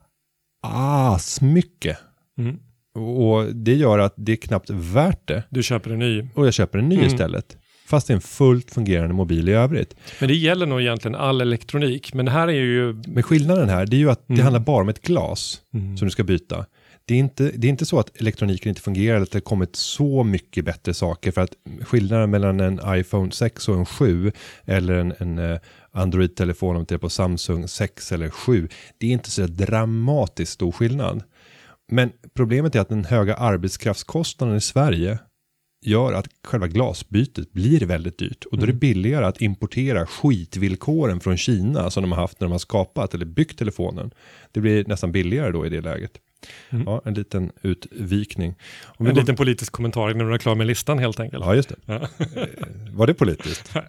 [0.66, 1.98] asmycket.
[2.38, 2.58] Mm.
[2.94, 5.42] Och det gör att det är knappt värt det.
[5.50, 6.28] Du köper en ny.
[6.34, 7.06] Och jag köper en ny Mm.
[7.06, 7.56] istället.
[7.86, 9.94] Fast det är en fullt fungerande mobil i övrigt.
[10.20, 12.14] Men det gäller nog egentligen all elektronik.
[12.14, 13.02] Men det här är ju...
[13.06, 14.42] Men skillnaden här, det är ju att det Mm.
[14.44, 15.60] handlar bara om ett glas
[15.98, 16.66] som du ska byta.
[17.06, 19.76] Det är, inte, det är inte så att elektroniken inte fungerar, att det har kommit
[19.76, 21.32] så mycket bättre saker.
[21.32, 24.32] För att skillnaden mellan en iPhone 6 och en 7,
[24.64, 25.58] eller en, en eh,
[25.92, 28.68] Android-telefon om det är på Samsung 6 eller 7,
[28.98, 31.22] det är inte så dramatiskt stor skillnad.
[31.92, 35.18] Men problemet är att den höga arbetskraftskostnaden i Sverige
[35.86, 38.44] gör att själva glasbytet blir väldigt dyrt.
[38.44, 42.44] Och då är det billigare att importera skitvillkoren från Kina som de har haft när
[42.46, 44.10] de har skapat eller byggt telefonen.
[44.52, 46.12] Det blir nästan billigare då i det läget.
[46.86, 48.54] Ja, en liten utvikning.
[48.84, 51.44] Om En går- liten politisk kommentar när du är klar med listan helt enkelt.
[51.44, 51.76] Ja, just det.
[51.86, 51.94] Ja.
[51.94, 52.48] Eh,
[52.92, 53.70] Var det politiskt?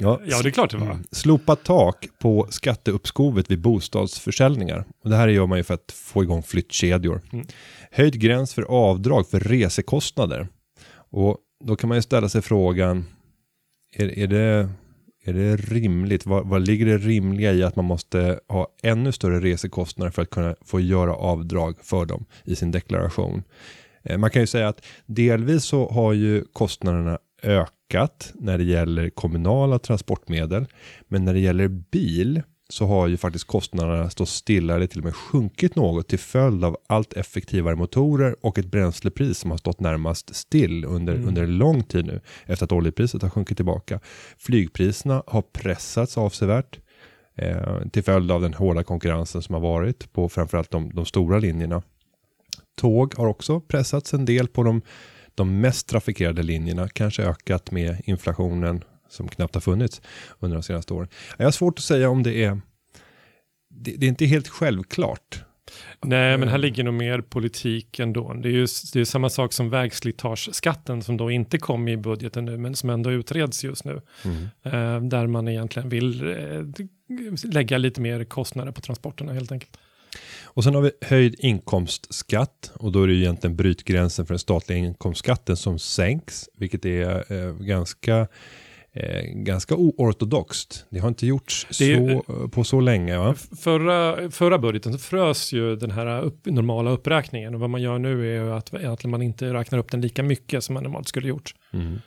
[0.00, 0.86] Ja, Ja, det är klart det var.
[0.90, 1.04] Mm.
[1.10, 4.84] Slopa tak på skatteuppskovet vid bostadsförsäljningar.
[5.04, 7.20] Och det här gör man ju för att få igång flyttkedjor.
[7.32, 7.46] Mm.
[7.90, 10.48] Höjd gräns för avdrag för resekostnader.
[11.16, 13.04] Och då kan man ju ställa sig frågan,
[13.92, 14.68] är, är, det,
[15.24, 16.26] är det rimligt?
[16.26, 20.30] Vad, vad ligger det rimliga i att man måste ha ännu större resekostnader för att
[20.30, 23.42] kunna få göra avdrag för dem i sin deklaration?
[24.02, 29.10] Eh, man kan ju säga att delvis så har ju kostnaderna ökat när det gäller
[29.10, 30.66] kommunala transportmedel.
[31.08, 32.42] Men när det gäller bil
[32.74, 36.64] så har ju faktiskt kostnaderna stått stilla eller till och med sjunkit något till följd
[36.64, 41.58] av allt effektivare motorer och ett bränslepris som har stått närmast still under, under en
[41.58, 44.00] lång tid nu efter att oljepriset har sjunkit tillbaka.
[44.38, 46.78] Flygpriserna har pressats avsevärt
[47.34, 51.38] eh, till följd av den hårda konkurrensen som har varit på framförallt de, de stora
[51.38, 51.82] linjerna.
[52.76, 54.82] Tåg har också pressats en del på de,
[55.34, 58.84] de mest trafikerade linjerna, kanske ökat med inflationen
[59.14, 60.02] som knappt har funnits
[60.40, 61.08] under de senaste åren.
[61.36, 62.60] Jag har svårt att säga om det är
[63.70, 65.44] det, det är inte helt självklart.
[66.04, 68.32] Nej, men här ligger nog mer politik ändå.
[68.32, 72.44] Det är ju det är samma sak som vägslitageskatten som då inte kom i budgeten
[72.44, 74.00] nu, men som ändå utreds just nu.
[74.62, 76.64] Eh, där man egentligen vill eh,
[77.44, 79.76] lägga lite mer kostnader på transporterna helt enkelt.
[80.44, 84.38] Och sen har vi höjd inkomstskatt och då är det ju egentligen brytgränsen för den
[84.38, 88.28] statliga inkomstskatten som sänks, vilket är eh, ganska
[88.94, 90.86] eh, ganska oortodoxt.
[90.90, 93.18] Det har inte gjorts Det så, på så länge.
[93.18, 93.34] Va?
[93.60, 97.98] Förra, förra budgeten så frös ju den här upp, normala uppräkningen och vad man gör
[97.98, 101.28] nu är att egentligen man inte räknar upp den lika mycket som man normalt skulle
[101.28, 101.54] gjort.
[101.72, 101.98] Mm.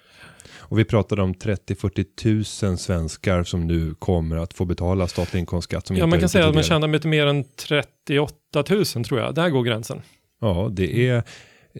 [0.69, 5.87] Och vi pratade om 30-40 000 svenskar som nu kommer att få betala statlig inkomstskatt.
[5.87, 9.35] Som Ja, man kan säga att man tjänar lite mer än 38 000 tror jag.
[9.35, 10.01] Där går gränsen.
[10.41, 11.23] Ja, det är,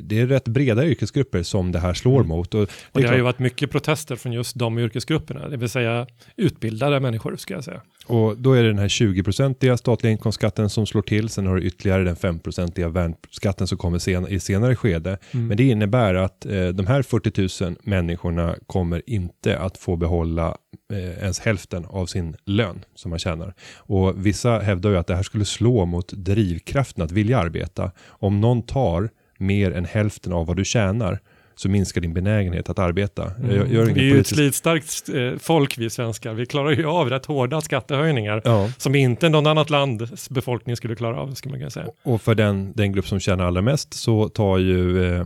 [0.02, 2.54] det är rätt breda yrkesgrupper som det här slår mot.
[2.54, 5.70] Och det, Och det har ju varit mycket protester från just de yrkesgrupperna, det vill
[5.70, 7.82] säga utbildade människor ska jag säga.
[8.08, 11.30] och då är det den här 20-procentiga statliga inkomstskatten som slår till.
[11.30, 15.18] Sen har du ytterligare den 5-procentiga värnskatten som kommer sen, i senare skede.
[15.32, 15.48] Mm.
[15.48, 20.58] Men det innebär att eh, de här 40 000 människorna kommer inte att få behålla
[20.94, 23.54] eh, ens hälften av sin lön som man tjänar.
[23.76, 27.92] Och vissa hävdar ju att det här skulle slå mot drivkraften att vilja arbeta.
[28.08, 31.20] Om någon tar mer än hälften av vad du tjänar
[31.56, 33.32] så minskar din benägenhet att arbeta.
[33.42, 33.94] Jag gör ingen Mm.
[33.94, 36.34] Vi är ju ett slitstarkt eh, folk vi svenskar.
[36.34, 38.72] Vi klarar ju av rätt hårda skattehöjningar Ja.
[38.78, 41.88] som inte någon annat lands befolkning skulle klara av, skulle man kunna säga.
[42.04, 45.26] Och för den, den grupp som tjänar allra mest så tar ju eh,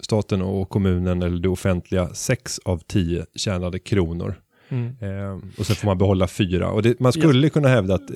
[0.00, 4.34] staten och kommunen eller det offentliga 6 av 10 tjänade kronor.
[4.68, 4.86] Mm.
[5.00, 6.70] Eh, och sen får man behålla fyra.
[6.70, 8.10] Och det, man skulle kunna hävda att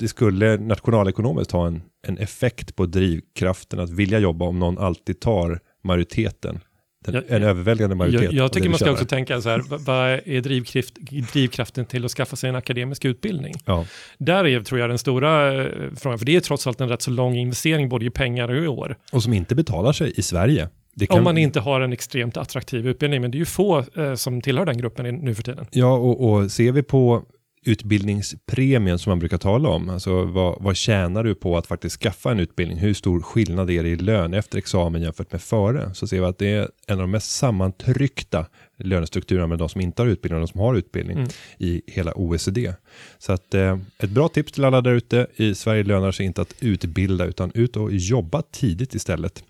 [0.00, 5.20] det skulle nationalekonomiskt ha en, en effekt på drivkraften att vilja jobba om någon alltid
[5.20, 6.60] tar majoriteten.
[7.04, 8.32] Den, Ja, en överväldigande majoritet.
[8.32, 10.94] Jag, jag tycker man ska också tänka så här, vad- vad är drivkraft,
[11.32, 13.54] drivkraften till att skaffa sig en akademisk utbildning?
[13.64, 13.86] Ja,
[14.18, 17.02] Där är, tror jag, den stora eh, frågan, för det är trots allt en rätt
[17.02, 18.96] så lång investering både i pengar och i år.
[19.12, 20.68] och som inte betalar sig i Sverige.
[21.08, 24.14] Kan, Om man inte har en extremt attraktiv utbildning, men det är ju få eh,
[24.14, 25.66] som tillhör den gruppen i- nu för tiden.
[25.70, 27.22] Ja, och, och ser vi på
[27.66, 32.30] utbildningspremien som man brukar tala om, alltså vad, vad tjänar du på att faktiskt skaffa
[32.30, 32.78] en utbildning?
[32.78, 35.90] Hur stor skillnad är det i lön efter examen jämfört med före?
[35.94, 38.46] Så ser vi att det är en av de mest sammantryckta
[38.78, 41.28] lönestrukturerna med de som inte har utbildning och de som har utbildning Mm.
[41.58, 42.72] i hela OECD.
[43.18, 46.42] Så att eh, ett bra tips till alla där ute, i Sverige lönar sig inte
[46.42, 49.44] att utbilda utan ut och jobba tidigt istället.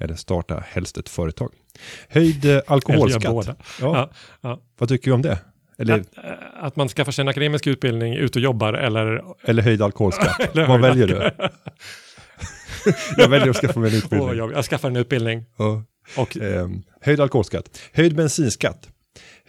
[0.00, 1.52] Eller starta helst ett företag.
[2.08, 3.56] Höjd eh, alkoholskatt.
[3.80, 4.60] Ja, Ja.
[4.78, 5.38] Vad tycker vi om det?
[5.78, 6.32] Eller, Att, eh,
[6.64, 9.22] att man skaffar sig en akademisk utbildning, ut och jobbar eller...
[9.42, 10.40] eller höjd alkoholskatt?
[10.52, 11.30] eller Vad väljer du?
[13.16, 14.36] jag väljer att skaffa mig en utbildning.
[14.36, 15.44] jag, jag skaffar en utbildning.
[15.56, 15.82] Ja.
[16.16, 18.88] Och, Ehm, höjd alkoholskatt, höjd bensinskatt,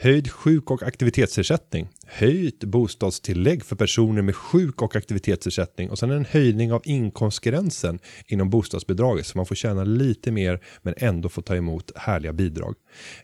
[0.02, 6.26] höjd sjuk och aktivitetsersättning, höjt bostadstillägg för personer med sjuk och aktivitetsersättning och sen en
[6.26, 11.56] höjning av inkomstgränsen inom bostadsbidraget så man får tjäna lite mer men ändå få ta
[11.56, 12.76] emot härliga bidrag.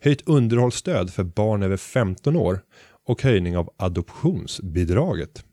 [0.01, 2.61] Höjt underhållsstöd för barn över 15 år
[3.05, 5.45] och höjning av adoptionsbidraget.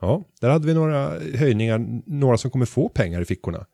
[0.00, 3.66] Ja, där hade vi några höjningar, några som kommer få pengar i fickorna.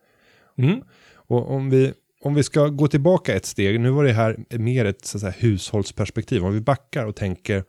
[0.58, 0.82] mm,
[1.14, 1.92] Och om vi,
[2.24, 5.20] om vi ska gå tillbaka ett steg, nu var det här mer ett så att
[5.20, 6.44] säga, hushållsperspektiv.
[6.44, 7.64] Om vi backar och tänker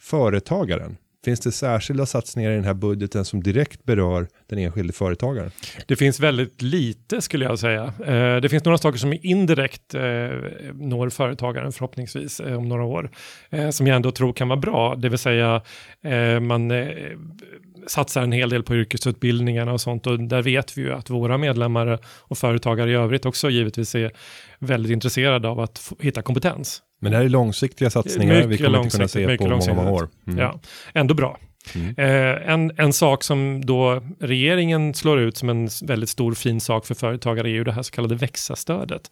[0.00, 0.96] företagaren.
[1.24, 5.50] Finns det särskilda satsningar i den här budgeten som direkt berör den enskilde företagaren?
[5.86, 7.84] Det finns väldigt lite skulle jag säga.
[8.06, 10.02] Eh, det finns några saker som indirekt eh,
[10.74, 13.10] når företagaren förhoppningsvis eh, om några år.
[13.70, 14.94] Som jag ändå tror kan vara bra.
[14.96, 15.62] Det vill säga
[16.40, 16.70] man
[17.86, 20.06] satsar en hel del på yrkesutbildningarna och sånt.
[20.06, 24.10] Och där vet vi ju att våra medlemmar och företagare i övrigt också givetvis är
[24.58, 26.82] väldigt intresserade av att hitta kompetens.
[27.00, 28.34] Men det här är långsiktiga satsningar.
[28.34, 30.08] vi Mycket kommer inte kunna se på många, många år.
[30.26, 30.38] Mm.
[30.38, 30.60] Ja,
[30.94, 31.38] ändå bra.
[31.74, 31.94] Mm.
[31.96, 36.86] Eh, en, en sak som då regeringen slår ut som en väldigt stor fin sak
[36.86, 39.10] för företagare är ju det här så kallade växa-stödet.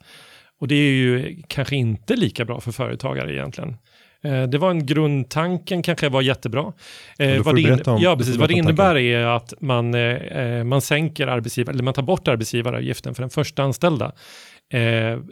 [0.59, 3.77] Och det är ju kanske inte lika bra för företagare egentligen.
[4.23, 6.73] Eh, det var en grundtanken kanske var jättebra.
[7.17, 10.81] Ja, Eh, vad det, in, ja, precis, vad det innebär är att man, eh, man
[10.81, 14.11] sänker arbetsgivare, eller man tar bort arbetsgivaravgiften för den första anställda.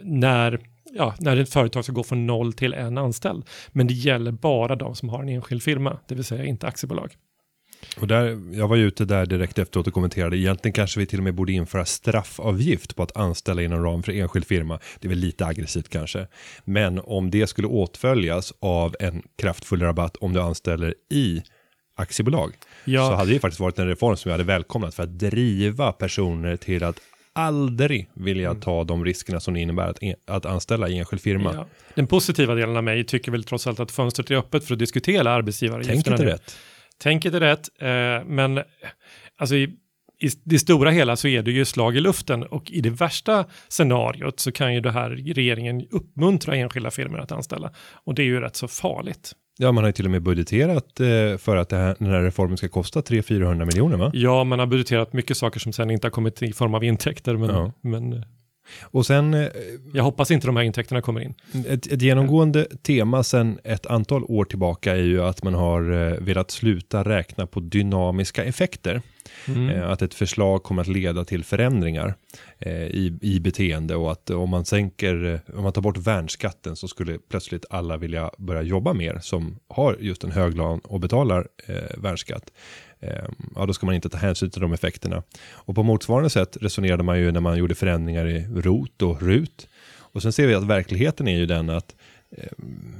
[0.02, 0.60] När
[0.94, 3.44] ja, när ett företag ska gå från noll till en anställd.
[3.68, 7.12] Men det gäller bara de som har en enskild firma, det vill säga inte aktiebolag.
[8.00, 10.36] Och där, jag var ju ute där direkt efteråt och kommenterade.
[10.36, 14.12] Egentligen kanske vi till och med borde införa straffavgift på att anställa inom ram för
[14.12, 14.78] enskild firma.
[15.00, 16.26] Det är väl lite aggressivt kanske.
[16.64, 21.42] Men om det skulle åtföljas av en kraftfull rabatt om du anställer i
[21.96, 22.54] aktiebolag.
[22.84, 23.08] Ja.
[23.08, 26.56] Så hade det faktiskt varit en reform som vi hade välkomnat för att driva personer
[26.56, 27.00] till att
[27.32, 28.60] aldrig vilja Mm.
[28.60, 31.52] ta de riskerna som det innebär att, en, att anställa i enskild firma.
[31.54, 31.66] Ja.
[31.94, 34.78] Den positiva delen av mig tycker väl trots allt att fönstret är öppet för att
[34.78, 36.02] diskutera arbetsgivaravgifterna.
[36.02, 36.30] Tänk inte nu.
[36.30, 36.56] rätt.
[37.02, 38.60] Tänk inte rätt, eh, men
[39.38, 39.62] alltså i,
[40.22, 43.44] i det stora hela så är det ju slag i luften och i det värsta
[43.68, 47.70] scenariot så kan ju det här regeringen uppmuntra enskilda firmor att anställa
[48.04, 49.32] och det är ju rätt så farligt.
[49.58, 52.56] Ja, man har ju till och med budgeterat eh, för att här, den här reformen
[52.56, 54.10] ska kosta 300-400 miljoner va?
[54.14, 57.36] Ja, man har budgeterat mycket saker som sen inte har kommit i form av intäkter,
[57.36, 57.72] men, Ja.
[57.80, 58.22] men eh,
[58.80, 59.48] Och sen eh,
[59.94, 61.34] jag hoppas inte de här intäkterna kommer in.
[61.68, 66.18] Ett, ett genomgående tema sedan ett antal år tillbaka är ju att man har eh,
[66.20, 69.02] velat sluta räkna på dynamiska effekter.
[69.48, 69.68] Mm.
[69.68, 72.14] Eh, att ett förslag kommer att leda till förändringar
[72.90, 77.18] i, i beteende och att om man sänker, om man tar bort värnskatten så skulle
[77.30, 81.74] plötsligt alla vilja börja jobba mer som har just en hög lön och betalar eh,
[81.98, 82.50] värnskatt.
[83.02, 83.24] Eh,
[83.56, 85.22] ja, då ska man inte ta hänsyn till de effekterna.
[85.52, 89.68] Och på motsvarande sätt resonerade man ju när man gjorde förändringar i ROT och RUT.
[90.12, 91.94] Och sen ser vi att verkligheten är ju den att
[92.36, 92.44] eh,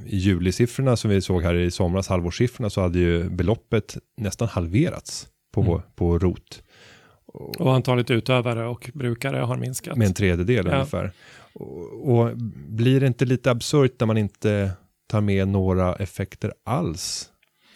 [0.06, 5.28] i julisiffrorna som vi såg här i somras, halvårssiffrorna, så hade ju beloppet nästan halverats
[5.54, 5.80] på, Mm.
[5.94, 6.62] på ROT.
[7.32, 9.96] Och antalet utövare och brukare har minskat.
[9.96, 10.72] Med en tredjedel Ja.
[10.74, 11.12] ungefär.
[11.52, 12.36] Och, och
[12.68, 14.70] blir det inte lite absurt när man inte
[15.08, 17.26] tar med några effekter alls?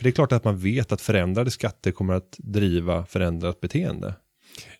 [0.04, 4.14] För det är klart att man vet att förändrade skatter kommer att driva förändrat beteende.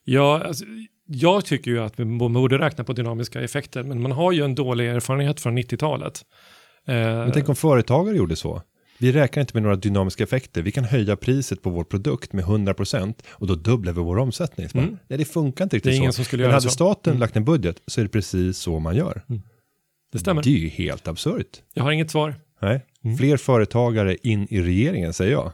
[0.05, 0.65] Ja, alltså,
[1.07, 4.55] jag tycker ju att vi borde räkna på dynamiska effekter, men man har ju en
[4.55, 6.23] dålig erfarenhet från 90-talet.
[6.87, 8.63] Eh, Men tänk om företagare gjorde så.
[8.99, 10.63] Vi räknar inte med några dynamiska effekter.
[10.63, 14.69] Vi kan höja priset på vår produkt med 100% och då dubblar vi vår omsättning.
[14.75, 14.97] Mm.
[15.09, 16.17] Nej, det funkar inte Det riktigt är ingen så.
[16.17, 16.71] som skulle Men göra hade så.
[16.71, 17.21] staten Mm.
[17.21, 19.23] lagt en budget så är det precis så man gör.
[19.29, 19.43] Mm.
[20.13, 20.43] Det stämmer.
[20.43, 21.63] Det är ju helt absurt.
[21.75, 22.35] Jag har inget svar.
[22.63, 22.81] Nej.
[23.05, 23.17] Mm.
[23.17, 25.53] Fler företagare in i regeringen, säger jag.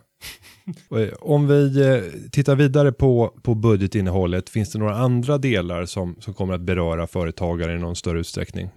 [1.00, 6.16] Eh, Om vi eh, tittar vidare på, på budgetinnehållet, finns det några andra delar som,
[6.20, 8.68] som kommer att beröra företagare i någon större utsträckning?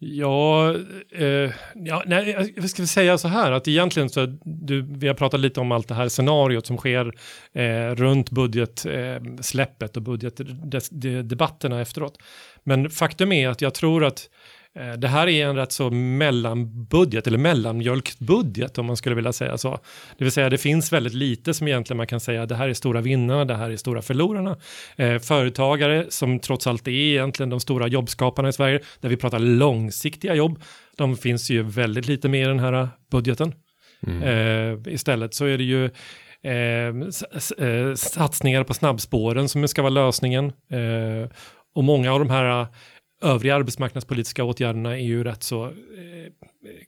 [0.00, 0.74] Ja,
[1.12, 5.40] eh, ja nej, jag ska säga så här att egentligen så, du, vi har pratat
[5.40, 7.12] lite om allt det här scenariot som sker
[7.52, 12.18] eh, runt budgetsläppet eh, och budgetdebatterna efteråt.
[12.64, 14.28] Men faktum är att jag tror att
[14.98, 19.78] det här är en rätt så mellanbudget eller mellanmjölkbudget om man skulle vilja säga så.
[20.18, 22.74] Det vill säga det finns väldigt lite som egentligen man kan säga det här är
[22.74, 24.56] stora vinnarna, det här är stora förlorarna.
[24.96, 29.38] Eh, företagare som trots allt är egentligen de stora jobbskaparna i Sverige, där vi pratar
[29.38, 30.62] långsiktiga jobb,
[30.96, 33.54] de finns ju väldigt lite med i den här budgeten.
[34.06, 35.84] Eh, istället så är det ju
[36.42, 40.46] eh, eh, satsningar på snabbspåren som ska vara lösningen.
[40.46, 41.30] Eh,
[41.74, 42.66] och många av de här eh,
[43.22, 45.72] övriga arbetsmarknadspolitiska åtgärderna är ju rätt så eh,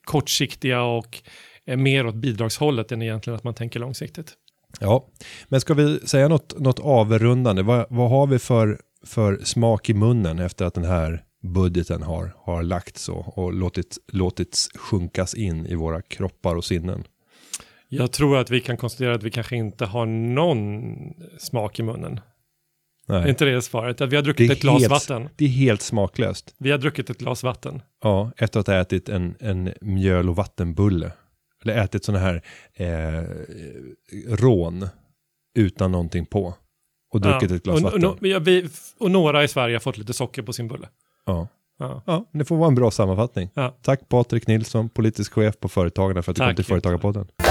[0.04, 1.18] kortsiktiga och
[1.66, 4.34] eh, mer åt bidragshållet än egentligen att man tänker långsiktigt.
[4.80, 5.08] Ja,
[5.48, 7.62] men ska vi säga något, något avrundande?
[7.62, 12.34] Vad, vad har vi för, för smak i munnen efter att den här budgeten har,
[12.36, 17.04] har lagts och, och låtit, låtits sjunkas in i våra kroppar och sinnen?
[17.88, 20.94] Jag tror att vi kan konstatera att vi kanske inte har någon
[21.38, 22.20] smak i munnen.
[23.10, 23.22] Nej.
[23.22, 24.00] Är inte det svaret?
[24.00, 25.28] Att vi har druckit ett glas helt- vatten.
[25.36, 26.54] Det är helt smaklöst.
[26.58, 27.82] Vi har druckit ett glas vatten.
[28.02, 31.12] Ja, efter att ha ätit en, en mjöl och vattenbulle.
[31.64, 32.42] Eller ätit sådana här
[32.74, 33.24] eh,
[34.28, 34.88] rån
[35.58, 36.54] utan någonting på.
[37.12, 37.56] Och druckit Ja.
[37.56, 38.04] ett glas och, vatten.
[38.04, 38.68] och, ja, vi,
[38.98, 40.88] och några i Sverige har fått lite socker på sin bulle.
[41.26, 41.48] ja.
[41.82, 42.02] Ja.
[42.06, 43.50] ja, det får vara en bra sammanfattning.
[43.82, 47.24] Tack Patrik Nilsson, politisk chef på Företagarna för att du Tack, kom till Företagarpodden.
[47.24, 47.49] Företagarna.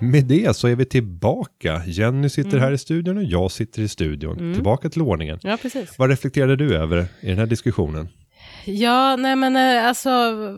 [0.00, 1.82] Med det så är vi tillbaka.
[1.86, 2.62] Jenny sitter Mm.
[2.62, 4.54] här i studion och jag sitter i studion.
[4.54, 5.38] Tillbaka till ordningen.
[5.42, 5.98] Ja, precis.
[5.98, 8.08] Vad reflekterade du över i den här diskussionen?
[8.64, 10.10] Ja, nej men eh, alltså,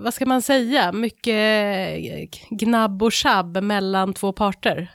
[0.02, 0.92] vad ska man säga?
[0.92, 4.90] Mycket eh, gnabb och tjabb mellan två parter.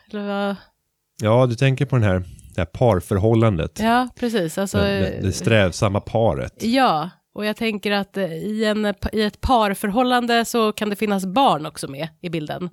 [1.21, 2.19] Ja, du tänker på den här,
[2.55, 3.79] det här parförhållandet.
[3.79, 4.57] Ja, precis.
[4.57, 6.63] Alltså, det, det, det strävsamma paret.
[6.63, 11.25] Ja, och jag tänker att eh, i, en, i ett parförhållande så kan det finnas
[11.25, 12.69] barn också med i bilden.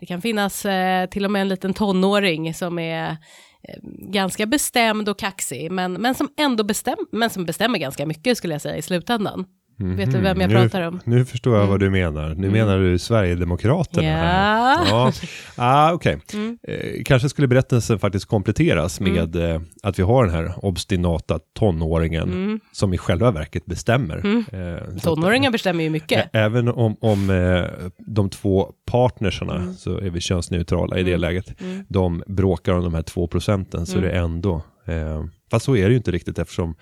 [0.00, 3.78] Det kan finnas eh, till och med en liten tonåring som är eh,
[4.12, 8.54] ganska bestämd och kaxig, men, men, som ändå bestäm, men som bestämmer ganska mycket skulle
[8.54, 9.46] jag säga i slutändan.
[9.80, 11.00] Vet du vem jag nu, pratar om?
[11.04, 12.34] Nu förstår jag vad du menar.
[12.34, 14.86] Nu menar du Sverigedemokraterna här.
[14.86, 14.86] Ja.
[14.90, 15.12] Ja,
[15.56, 16.18] ah, okej.
[16.34, 16.58] Mm.
[16.62, 22.60] Eh, kanske skulle berättelsen faktiskt kompletteras med eh, att vi har den här obstinata tonåringen
[22.72, 24.16] som i själva verket bestämmer.
[24.16, 24.98] Eh, att- Mm.
[24.98, 26.24] Tonåringar bestämmer ju mycket.
[26.24, 29.74] Ä- Även om, om eh, de två partnerserna Mm.
[29.74, 31.54] så är vi könsneutrala i det läget.
[31.88, 34.10] De bråkar om de här två procenten så är Mm.
[34.12, 36.74] det ändå, eh, fast så är det ju inte riktigt eftersom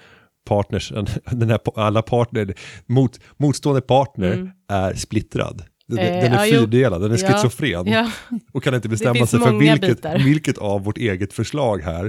[0.48, 0.92] partners,
[1.30, 2.54] den här, alla partner,
[2.87, 5.62] mot, motstående partner är splittrad.
[5.88, 6.14] Den, Mm.
[6.14, 8.11] Eh, den är ja, fyrdelad, den är Ja, schizofren Ja,
[8.52, 12.04] och kan inte bestämma sig för vilket, vilket av vårt eget förslag här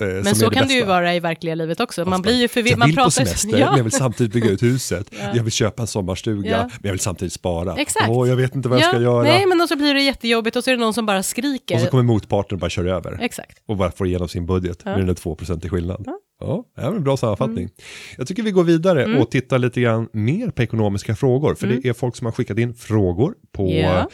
[0.00, 2.04] eh, men så det kan det ju vara i verkliga livet också.
[2.04, 2.86] Man blir ju Jag förvirrad.
[2.86, 3.66] vill Man på semester, ja.
[3.68, 5.10] men jag vill samtidigt bygga ut huset.
[5.20, 5.36] Ja.
[5.36, 7.76] Jag vill köpa en sommarstuga, men jag vill samtidigt spara.
[7.76, 8.08] Exakt.
[8.08, 9.22] Åh, jag vet inte vad jag ska göra.
[9.22, 11.74] Nej, men då så blir det jättejobbigt och så är det någon som bara skriker.
[11.74, 13.18] Och så kommer motparten och bara kör över.
[13.22, 13.58] Exakt.
[13.66, 16.06] Och bara får igenom sin budget med den där 2% i skillnad.
[16.40, 17.68] Ja, det är en bra sammanfattning.
[18.18, 21.54] Jag tycker vi går vidare och tittar lite grann mer på ekonomiska frågor.
[21.54, 24.08] För det är folk som har skickat in frågor på Ja.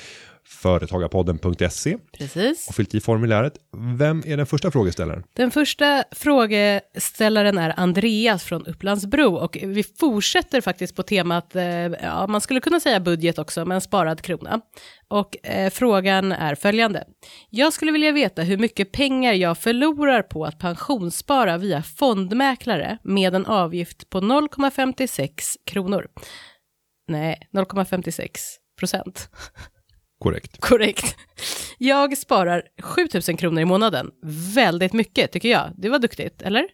[0.44, 2.68] företagarpodden.se Precis.
[2.68, 3.53] och fyllt i formuläret.
[3.96, 5.22] Vem är den första frågeställaren?
[5.33, 12.26] Den första frågeställaren är Andreas från Upplandsbro och vi fortsätter faktiskt på temat, eh, ja
[12.26, 14.61] man skulle kunna säga budget också, men sparad krona.
[15.09, 17.05] Och eh, frågan är följande.
[17.50, 23.35] Jag skulle vilja veta hur mycket pengar jag förlorar på att pensionsspara via fondmäklare med
[23.35, 25.29] en avgift på 0,56
[25.66, 26.07] kronor.
[27.09, 28.31] Nej, 0,56
[28.79, 29.29] procent.
[30.20, 30.61] Korrekt.
[30.61, 31.16] Korrekt.
[31.78, 34.11] Jag sparar 7000 kronor i månaden.
[34.54, 35.70] Väldigt mycket tycker jag.
[35.76, 36.64] Det var duktigt, eller?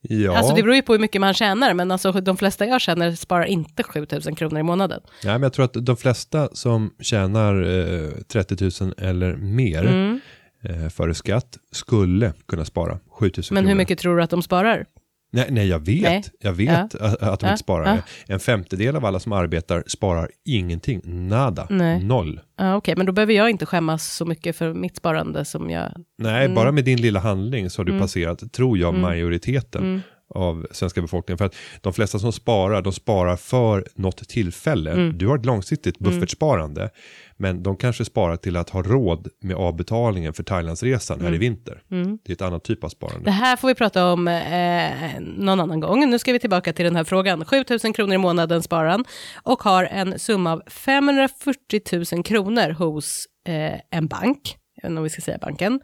[0.00, 2.80] Ja, Alltså det beror ju på hur mycket man tjänar, men alltså de flesta jag
[2.80, 5.00] känner sparar inte 7000 kronor i månaden.
[5.24, 10.20] Nej, men jag tror att de flesta som tjänar eh, 30 000 eller mer Mm.
[10.64, 13.68] eh, före skatt skulle kunna spara 7 000 Men kronor.
[13.68, 14.86] hur mycket tror du att de sparar?
[15.30, 16.02] Nej, nej jag vet.
[16.02, 16.22] Nej.
[16.40, 17.52] Jag vet att, att de Ja.
[17.52, 17.86] inte sparar.
[17.96, 18.02] Ja.
[18.34, 21.00] En femtedel av alla som arbetar sparar ingenting.
[21.28, 21.66] Nada.
[21.70, 22.04] Nej.
[22.04, 22.40] Noll.
[22.58, 25.92] Ja, Okej, men då behöver jag inte skämmas så mycket för mitt sparande som jag...
[26.18, 26.54] Nej, Mm.
[26.54, 30.02] bara med din lilla handling så har du passerat, tror jag, majoriteten
[30.34, 31.38] av svenska befolkningen.
[31.38, 34.92] För att de flesta som sparar, de sparar för något tillfälle.
[34.92, 35.18] Mm.
[35.18, 36.90] Du har ett långsiktigt buffertsparande.
[37.36, 41.82] Men de kanske sparar till att ha råd med avbetalningen för Thailandsresan här i vinter.
[42.24, 43.30] Det är ett annat typ av Det sparande.
[43.30, 46.10] här får vi prata om eh, någon annan gång.
[46.10, 47.44] Nu ska vi tillbaka till den här frågan.
[47.44, 49.04] 7 000 kronor i månaden sparar han
[49.42, 54.56] och har en summa av 540 000 kronor hos eh, en bank.
[54.74, 55.80] Jag vet inte om vi ska säga banken.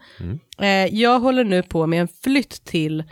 [0.61, 3.03] Eh, jag håller nu på med en flytt till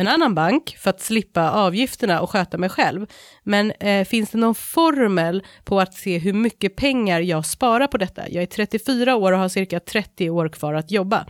[0.00, 3.06] en annan bank för att slippa avgifterna och sköta mig själv.
[3.42, 7.98] Men eh, finns det någon formel på att se hur mycket pengar jag sparar på
[7.98, 8.28] detta?
[8.28, 11.26] Jag är 34 år och har cirka 30 år kvar att jobba.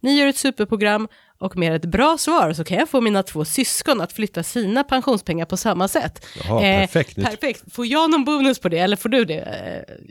[0.00, 1.08] Ni gör ett superprogram
[1.38, 4.84] och med ett bra svar så kan jag få mina två syskon att flytta sina
[4.84, 6.24] pensionspengar på samma sätt.
[6.36, 7.16] Eh, Jaha, perfekt.
[7.16, 7.62] Nu- perfekt.
[7.72, 9.38] Får jag någon bonus på det eller får du det?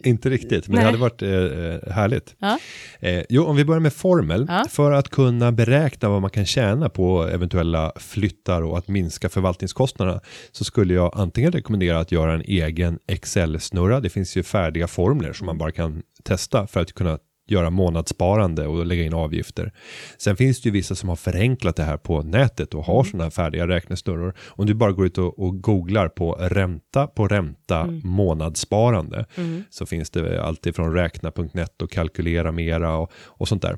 [0.03, 0.82] Eh, Inte riktigt, men Nej.
[0.82, 2.36] det hade varit eh, härligt.
[2.39, 2.59] Ja.
[2.99, 4.45] Eh, jo, om vi börjar med formel.
[4.49, 4.65] Ja.
[4.69, 10.19] För att kunna beräkna vad man kan tjäna på eventuella flyttar och att minska förvaltningskostnaderna
[10.51, 13.99] så skulle jag antingen rekommendera att göra en egen Excel-snurra.
[13.99, 17.17] Det finns ju färdiga formler som man bara kan testa för att kunna
[17.48, 19.74] göra månadssparande och lägga in avgifter.
[20.18, 23.24] Sen finns det ju vissa som har förenklat det här på nätet och har sådana
[23.24, 24.34] här färdiga räknesnurror.
[24.48, 29.26] Om du bara går ut och, och googlar på ränta på ränta månadssparande
[29.70, 33.78] så finns det alltid från räkna.net och kalkylera mera och, och sånt där.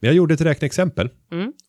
[0.00, 1.10] Men jag gjorde ett räkneexempel.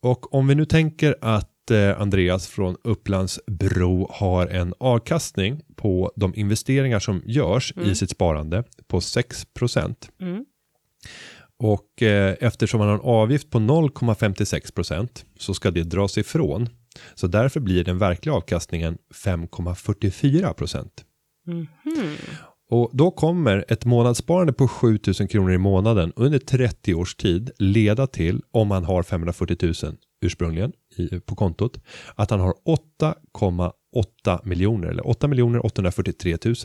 [0.01, 6.35] Och om vi nu tänker att eh, Andreas från Upplandsbro har en avkastning på de
[6.35, 9.45] investeringar som görs i sitt sparande på 6
[11.59, 16.69] och eh, eftersom man har en avgift på 0,56% så ska det dras ifrån.
[17.15, 20.89] Så därför blir den verkliga avkastningen 5,44%
[22.69, 28.07] Och då kommer ett månadssparande på 7000 kronor i månaden under 30 års tid leda
[28.07, 31.77] till, om man har 540 000 ursprungligen i, på kontot,
[32.15, 32.53] att han har
[33.01, 36.55] 8,8 miljoner eller 8 miljoner 843 000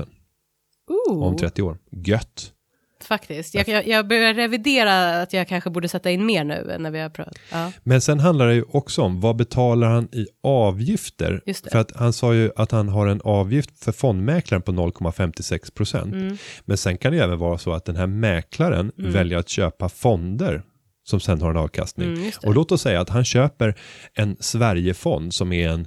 [1.08, 1.22] ooh.
[1.22, 1.78] om 30 år.
[1.90, 2.53] Gött!
[3.04, 3.54] Faktiskt.
[3.54, 7.00] Jag, jag, jag börjar revidera att jag kanske borde sätta in mer nu när vi
[7.00, 7.38] har pratat.
[7.52, 7.72] Ja.
[7.82, 11.40] Men sen handlar det ju också om vad betalar han i avgifter?
[11.72, 16.14] För att han sa ju att han har en avgift för fondmäklaren på 0,56 procent.
[16.14, 16.36] Mm.
[16.64, 19.88] Men sen kan det ju även vara så att den här mäklaren väljer att köpa
[19.88, 20.62] fonder
[21.04, 22.08] som sen har en avkastning.
[22.08, 23.74] Mm, och låt oss säga att han köper
[24.14, 25.86] en Sverigefond som är en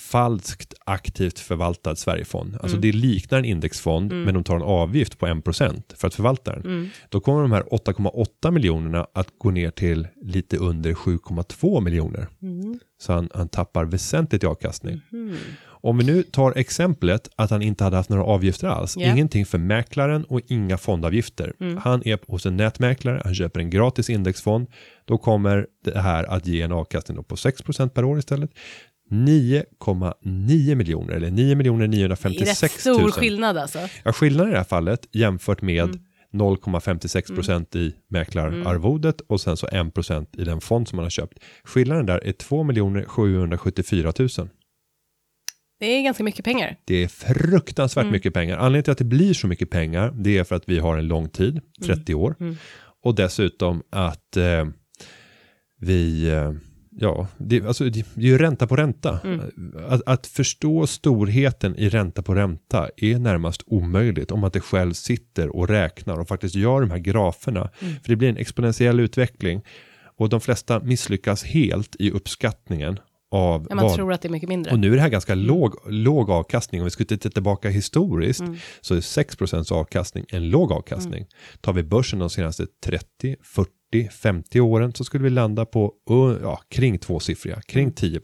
[0.00, 2.54] falskt aktivt förvaltad Sverigefond.
[2.54, 2.80] Alltså Mm.
[2.80, 6.64] det liknar en indexfond men de tar en avgift på 1% för att förvalta den.
[6.64, 6.88] Mm.
[7.08, 12.28] Då kommer de här 8,8 miljonerna att gå ner till lite under 7,2 miljoner.
[12.42, 12.78] Mm.
[13.00, 15.00] Så han, han tappar väsentligt i avkastning.
[15.10, 15.36] Mhm.
[15.82, 18.96] Om vi nu tar exemplet att han inte hade haft några avgifter alls.
[18.96, 19.12] Ja.
[19.12, 21.52] Ingenting för mäklaren och inga fondavgifter.
[21.78, 24.66] Han är hos en nätmäklare, han köper en gratis indexfond.
[25.04, 28.50] Då kommer det här att ge en avkastning på 6% per år istället.
[29.10, 33.12] 9,9 miljoner eller 9 miljoner Det är rätt 956 stor 000.
[33.12, 33.78] skillnad alltså.
[34.02, 35.98] Ja, skillnaden i det här fallet jämfört med Mm.
[36.32, 41.10] 0,56 procent i mäklararvodet och sen så 1 procent i den fond som man har
[41.10, 41.38] köpt.
[41.64, 42.64] Skillnaden där är 2
[43.06, 44.28] 774 000.
[45.80, 46.76] Det är ganska mycket pengar.
[46.84, 48.12] Det är fruktansvärt Mm.
[48.12, 48.56] mycket pengar.
[48.58, 51.06] Anledningen till att det blir så mycket pengar, det är för att vi har en
[51.08, 51.96] lång tid, Mm.
[51.96, 52.34] 30 år.
[53.04, 54.66] Och dessutom att eh,
[55.80, 56.52] vi, eh,
[56.90, 59.20] ja, det, alltså, det, det är ju ränta på ränta.
[59.24, 59.40] Mm.
[59.88, 64.92] Att, att förstå storheten i ränta på ränta är närmast omöjligt om man inte själv
[64.92, 67.70] sitter och räknar och faktiskt gör de här graferna.
[67.80, 67.94] Mm.
[67.94, 69.62] För det blir en exponentiell utveckling.
[70.16, 72.98] Och de flesta misslyckas helt i uppskattningen
[73.30, 74.72] av Ja, man vad tror att det är mycket mindre.
[74.72, 76.80] och nu är det här ganska låg, låg avkastning.
[76.80, 78.42] Om vi skulle titta tillbaka historiskt
[78.80, 81.26] så är 6% avkastning en låg avkastning.
[81.60, 83.70] Tar vi börsen de senaste 30, 40,
[84.10, 85.92] 50 åren så skulle vi landa på
[86.42, 88.20] ja, kring tvåsiffriga, kring 10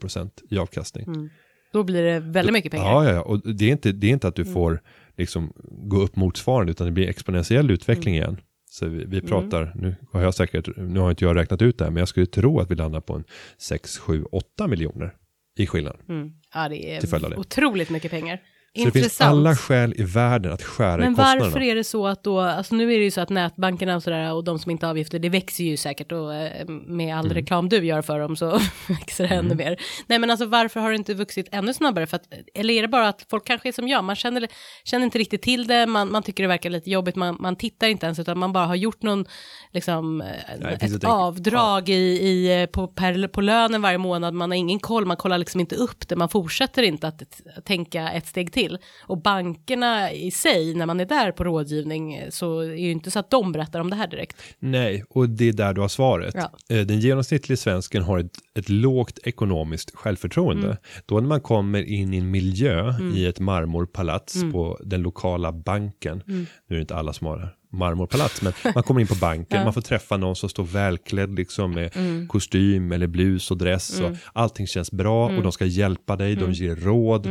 [0.49, 1.29] i avkastning.
[1.73, 2.85] Då blir det väldigt mycket pengar.
[2.85, 4.81] Ja, ja, ja, och det är inte, det är inte att du får
[5.17, 8.37] liksom gå upp motsvarande utan det blir exponentiell utveckling igen.
[8.69, 11.83] Så vi, vi pratar, nu har jag säkert, nu har inte jag räknat ut det
[11.85, 13.23] här, men jag skulle tro att vi landar på en
[13.57, 15.13] 6, 7, 8 miljoner
[15.57, 15.97] i skillnad.
[16.09, 16.31] Mm.
[16.53, 18.41] Ja, det är otroligt mycket pengar.
[18.77, 19.29] Så det finns Intressant.
[19.31, 21.43] alla skäl i världen att skära Men i kostnaderna.
[21.45, 24.03] varför är det så att då, alltså nu är det ju så att nätbankerna och
[24.03, 27.25] sådär och de som inte har avgifter, det växer ju säkert och eh, med all
[27.25, 27.35] Mm.
[27.35, 29.77] reklam du gör för dem så växer det ännu mer.
[30.07, 32.07] Nej men alltså varför har det inte vuxit ännu snabbare?
[32.07, 32.23] För att,
[32.53, 34.47] eller är det bara att folk kanske är som jag, man känner,
[34.83, 37.87] känner inte riktigt till det, man, man tycker det verkar lite jobbigt, man, man tittar
[37.87, 39.25] inte ens utan man bara har gjort någon,
[39.73, 40.27] liksom, eh,
[40.59, 44.51] det finns ett ett- avdrag i, i, eh, på, per, på lönen varje månad, man
[44.51, 47.21] har ingen koll, man kollar liksom inte upp det, man fortsätter inte att,
[47.57, 48.66] att tänka ett steg till.
[48.67, 48.77] Till.
[49.05, 53.19] Och bankerna i sig, när man är där på rådgivning, så är ju inte så
[53.19, 54.37] att de berättar om det här direkt.
[54.59, 56.35] Nej, och det är där du har svaret.
[56.37, 56.75] Ja.
[56.75, 60.67] Eh, Den genomsnittliga svensken har ett, ett lågt ekonomiskt självförtroende.
[60.67, 60.77] Mm.
[61.05, 64.51] Då när man kommer in i en miljö i ett marmorpalats Mm.
[64.51, 66.23] på den lokala banken.
[66.25, 69.73] Nu är det inte alla som har marmorpalats, men man kommer in på banken, man
[69.73, 72.27] får träffa någon som står välklädd liksom med Mm.
[72.27, 75.37] kostym eller blus och dress och allting känns bra Mm.
[75.37, 77.27] och de ska hjälpa dig, de ger råd.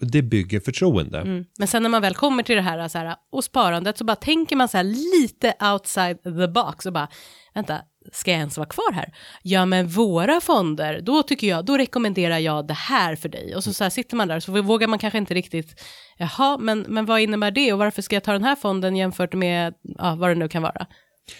[0.00, 1.18] Och det bygger förtroende.
[1.18, 1.44] Mm.
[1.58, 4.16] Men sen när man väl kommer till det här, så här och sparandet så bara
[4.16, 7.08] tänker man så här lite outside the box och bara
[7.54, 7.80] vänta,
[8.12, 9.14] ska jag ens vara kvar här?
[9.42, 13.54] Ja, men våra fonder, då tycker jag, då rekommenderar jag det här för dig.
[13.56, 15.82] Och så, så här sitter man där så vågar man kanske inte riktigt,
[16.16, 19.34] jaha, men, men vad innebär det och varför ska jag ta den här fonden jämfört
[19.34, 20.86] med, ja, vad det nu kan vara?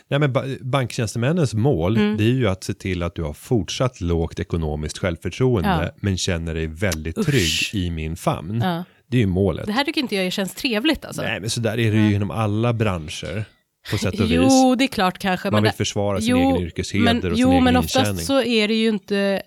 [0.09, 2.17] Nej, men ba- banktjänstemännens mål, Mm.
[2.17, 5.91] det är ju att se till att du har fortsatt lågt ekonomiskt självförtroende, Ja.
[6.01, 7.27] men känner dig väldigt Usch.
[7.27, 8.61] trygg i min famn.
[8.65, 8.85] Ja.
[9.11, 9.67] Det är ju målet.
[9.67, 11.23] Det här tycker inte jag känns trevligt alltså.
[11.23, 13.45] Nej, men så där är det ju inom alla branscher,
[13.91, 14.39] på sätt och vis.
[14.41, 15.47] Jo, det är klart kanske.
[15.51, 17.77] Man men vill det- försvara sin Jo, egen yrkesheder men, och sin Jo, egen men
[17.77, 18.11] intjäning.
[18.13, 19.43] oftast så är det ju inte,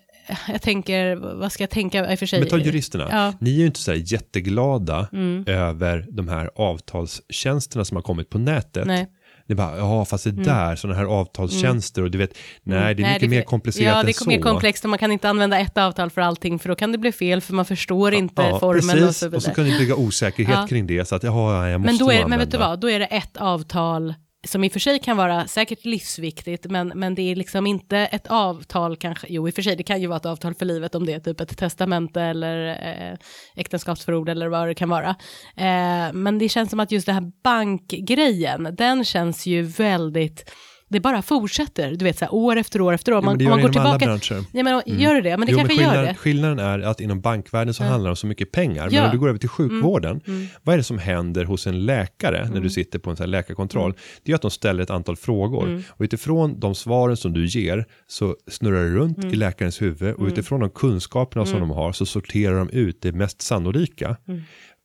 [0.48, 2.40] jag tänker, vad ska jag tänka i och för sig?
[2.40, 3.08] Men ta juristerna.
[3.10, 3.22] Ja.
[3.26, 3.34] Mm.
[3.40, 5.08] Ni är ju inte så jätteglada
[5.46, 8.86] över de här avtalstjänsterna som har kommit på nätet.
[8.86, 9.06] Nej.
[9.50, 13.02] Det är bara, ja fast det där, sådana här avtalstjänster och du vet, nej det
[13.02, 14.28] är mycket mer komplicerat Ja, än det är så.
[14.28, 16.98] mer komplext och man kan inte använda ett avtal för allting för då kan det
[16.98, 19.08] bli fel för man förstår inte ja, formen precis.
[19.08, 19.36] och så vidare.
[19.36, 20.66] Och så kan ni bygga osäkerhet Ja.
[20.66, 22.90] kring det så att jaha, jag måste men, då är, men vet du vad, då
[22.90, 24.14] är det ett avtal
[24.46, 27.98] som i och för sig kan vara säkert livsviktigt, men, men det är liksom inte
[27.98, 30.66] ett avtal kanske, jo i och för sig det kan ju vara ett avtal för
[30.66, 33.18] livet om det är typ ett testamente eller eh,
[33.56, 35.08] äktenskapsförord eller vad det kan vara.
[35.56, 40.50] Eh, men det känns som att just det här bankgrejen, den känns ju väldigt,
[40.90, 43.22] det bara fortsätter, du vet så här år efter år efter år.
[43.24, 44.44] Jo, gör om det man går tillbaka, branscher.
[44.52, 45.36] ja, men gör det det?
[45.36, 46.14] Men det Jo, kanske men gör skillnaden, det.
[46.18, 48.84] skillnaden är att inom bankvärlden så handlar det om så mycket pengar.
[48.84, 49.00] Men Ja.
[49.00, 49.10] Mm.
[49.10, 50.20] om du går över till sjukvården,
[50.62, 53.90] vad är det som händer hos en läkare när du sitter på en sån läkarkontroll?
[53.90, 53.96] Mm.
[54.22, 55.82] Det är att de ställer ett antal frågor.
[55.88, 59.30] Och utifrån de svaren som du ger så snurrar det runt Mm.
[59.30, 63.12] i läkarens huvud och utifrån de kunskaperna som de har så sorterar de ut det
[63.12, 64.16] mest sannolika.
[64.28, 64.42] Mm.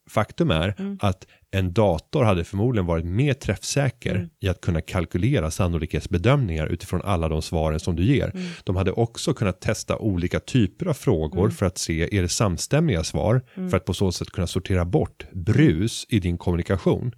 [0.10, 1.26] Faktum är att
[1.58, 4.30] en dator hade förmodligen varit mer träffsäker Mm.
[4.42, 8.32] i att kunna kalkylera sannolikhetsbedömningar utifrån alla de svaren som du ger.
[8.34, 8.48] Mm.
[8.64, 13.04] De hade också kunnat testa olika typer av frågor för att se är det samstämmiga
[13.04, 13.70] svar Mm.
[13.70, 17.12] för att på så sätt kunna sortera bort brus i din kommunikation.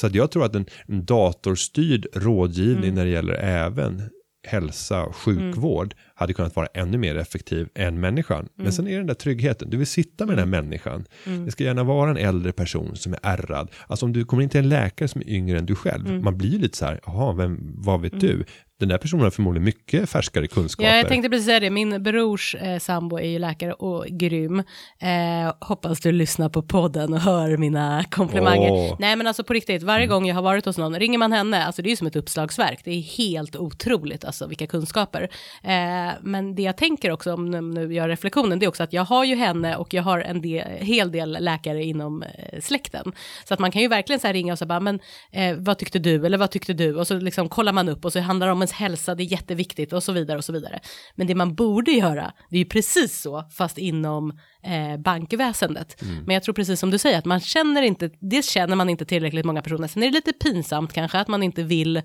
[0.00, 2.94] Så att jag tror att en, en datorstyrd rådgivning Mm.
[2.94, 4.02] när det gäller även
[4.44, 8.38] hälsa och sjukvård hade kunnat vara ännu mer effektiv än människan.
[8.38, 8.50] Mm.
[8.56, 11.04] Men sen är det den där tryggheten, du vill sitta med den här människan.
[11.44, 13.70] Det ska gärna vara en äldre person som är ärrad.
[13.86, 16.24] Alltså om du kommer in till en läkare som är yngre än du själv, Mm.
[16.24, 18.44] man blir lite så här, jaha, vem, vad vet du?
[18.82, 20.90] Den där personen har förmodligen mycket färskare kunskaper.
[20.90, 21.70] Ja, jag tänkte precis säga det.
[21.70, 24.58] Min brors eh, sambo är ju läkare och grym.
[24.98, 28.70] Eh, hoppas du lyssnar på podden och hör mina komplimanger.
[28.70, 28.96] Åh.
[28.98, 31.64] Nej, men alltså på riktigt, varje gång jag har varit hos någon, ringer man henne,
[31.64, 32.80] alltså det är ju som ett uppslagsverk.
[32.84, 35.22] Det är helt otroligt, alltså vilka kunskaper.
[35.62, 39.04] Eh, men det jag tänker också, om nu- gör reflektionen, det är också att jag
[39.04, 43.12] har ju henne och jag har en del, hel del läkare inom eh, släkten.
[43.44, 45.78] Så att man kan ju verkligen så här ringa och så bara, men eh, vad
[45.78, 46.96] tyckte du eller vad tyckte du?
[46.96, 49.24] Och så liksom kollar man upp och så handlar det om ens hälsa, det är
[49.24, 50.80] jätteviktigt och så vidare och så vidare.
[51.14, 56.02] Men det man borde göra, det är ju precis så, fast inom eh, bankväsendet.
[56.26, 59.04] Men jag tror precis som du säger, att man känner inte, dels känner man inte
[59.04, 62.02] tillräckligt många personer, sen är det lite pinsamt kanske att man inte vill eh,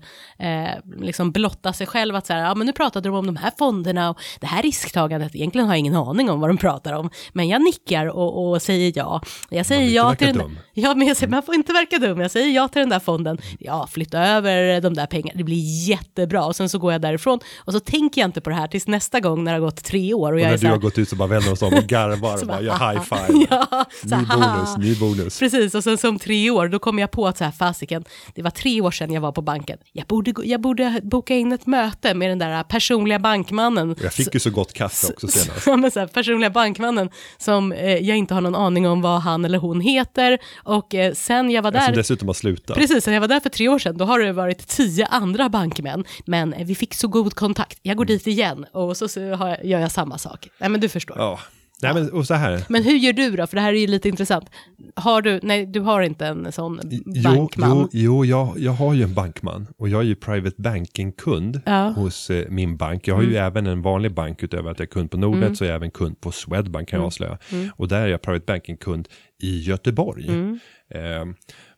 [1.00, 3.52] liksom blotta sig själv, att så här, ja men nu pratade de om de här
[3.58, 7.10] fonderna och det här risktagandet, egentligen har jag ingen aning om vad de pratar om,
[7.32, 9.22] men jag nickar och, och säger ja.
[9.50, 10.58] Jag säger ja till den, dum.
[10.74, 12.20] Ja, men jag säger, man får inte verka dum.
[12.20, 13.38] Jag säger ja till den där fonden.
[13.58, 15.38] Ja, flytta över de där pengarna.
[15.38, 16.44] Det blir jättebra.
[16.44, 17.40] Och sen så går jag därifrån.
[17.58, 19.84] Och så tänker jag inte på det här tills nästa gång när det har gått
[19.84, 20.32] tre år.
[20.32, 21.74] Och, och jag när är så du har gått ut så bara vänder oss om
[21.74, 23.46] och garvar bara gör high five.
[23.50, 24.76] ja, Ny bonus, haha.
[24.78, 25.38] ny bonus.
[25.38, 28.42] Precis, och sen som tre år, då kom jag på att så här, fasiken, det
[28.42, 29.78] var tre år sedan jag var på banken.
[29.92, 33.96] Jag borde, jag borde boka in ett möte med den där personliga bankmannen.
[34.02, 35.66] Jag fick ju så gott kaffe också senast.
[35.66, 39.20] Ja, men så här, personliga bankmannen som eh, jag inte har någon aning om vad
[39.20, 40.38] han eller hon heter.
[40.64, 41.92] Och eh, sen jag var Som där...
[41.94, 42.76] dessutom har slutat.
[42.76, 45.48] Precis, när jag var där för tre år sedan, då har det varit tio andra
[45.48, 47.78] bankmän, men eh, vi fick så god kontakt.
[47.82, 50.48] Jag går dit igen och så, så har gör jag samma sak.
[50.58, 51.16] Nej, men du förstår.
[51.18, 51.38] Ja.
[51.82, 52.64] Nej men och så här.
[52.68, 53.46] Men hur gör du då?
[53.46, 54.50] För det här är ju lite intressant.
[54.94, 57.78] Har du, nej du har inte en sån Jo, bankman.
[57.78, 61.72] jo, jo jag, jag har ju en bankman och jag är ju private banking-kund Ja.
[61.82, 61.94] Mm.
[61.94, 63.08] hos eh, min bank.
[63.08, 65.64] Jag har ju även en vanlig bank utöver att jag är kund på Nordnet så
[65.64, 67.06] är jag även kund på Swedbank kan jag Mm.
[67.06, 67.38] avslöja.
[67.76, 69.08] Och där är jag private banking-kund
[69.42, 70.28] i Göteborg.
[70.28, 70.58] Mm.
[70.94, 71.34] Eh,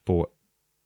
[0.07, 0.27] på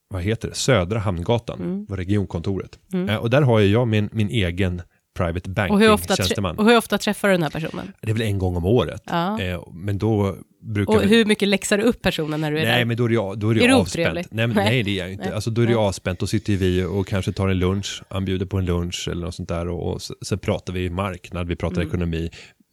[0.09, 1.87] vad heter det, Södra Hamngatan, Mm.
[1.87, 2.79] regionkontoret.
[3.09, 4.83] Eh, och där har jag min, min egen
[5.15, 6.59] private Och hur, ofta banking-tjänsteman.
[6.59, 7.93] och hur ofta träffar du den här personen?
[8.01, 9.03] Det är väl en gång om året.
[9.07, 9.41] Ja.
[9.41, 11.07] Eh, men då brukar Och vi...
[11.07, 12.85] hur mycket läxar du upp personen när du är Nej, där?
[12.85, 14.15] men då är det, då är det, Är avspänt.
[14.31, 14.83] Nej, men, Nej.
[14.83, 15.25] det är jag inte.
[15.25, 15.35] Nej.
[15.35, 15.81] Alltså, då är det Nej.
[15.81, 16.19] avspänt.
[16.19, 18.03] Då sitter vi och kanske tar en lunch.
[18.11, 19.69] Han bjuder på en lunch eller något sånt där.
[19.69, 21.89] Och, och sen pratar vi marknad, vi pratar Mm.
[21.89, 22.31] ekonomi.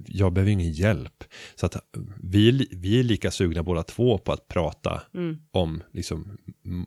[0.07, 1.23] Jag behöver ingen hjälp.
[1.55, 1.75] Så att
[2.23, 5.37] vi, vi är lika sugna båda två på att prata Mm.
[5.51, 6.37] om liksom,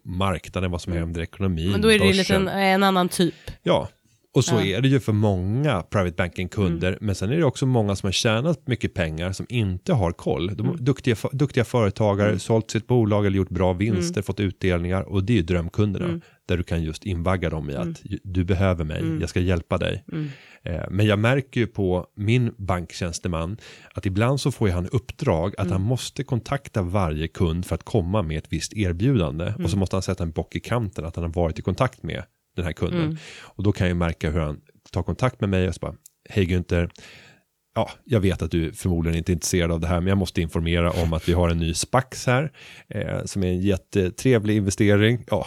[0.05, 3.35] marknaden, vad som händer i ekonomin, Men då är det lite en, en annan typ.
[3.63, 3.89] Ja,
[4.35, 4.61] och så Ja.
[4.61, 4.75] Mm.
[4.79, 6.99] är det ju för många private banking-kunder.
[7.01, 10.57] Men sen är det också många som har tjänat mycket pengar som inte har koll.
[10.57, 10.85] De Mm.
[10.85, 15.03] duktiga, duktiga företagare, sålt sitt bolag eller gjort bra vinster, fått utdelningar.
[15.03, 16.05] Och det är ju drömkunderna.
[16.07, 16.21] Mm.
[16.49, 20.05] Där du kan just invagga dem i att du behöver mig, jag ska hjälpa dig.
[20.13, 20.29] Mm.
[20.63, 23.57] Eh, Men jag märker ju på min banktjänsteman
[23.95, 28.23] att ibland så får han uppdrag att han måste kontakta varje kund för att komma
[28.23, 29.53] med ett visst erbjudande.
[29.65, 32.03] Och så måste han sätta en bock i kanten att han har varit i kontakt
[32.03, 32.23] med
[32.57, 33.19] den här kunden.
[33.41, 35.95] Och då kan jag märka hur han tar kontakt med mig och så bara,
[36.29, 36.91] hej Günther,
[37.75, 40.43] ja, jag vet att du förmodligen inte är intresserad av det här, men jag måste
[40.43, 42.53] informera om att vi har en ny Spax här,
[42.89, 45.25] eh, som är en jättetrevlig investering.
[45.31, 45.47] Ja,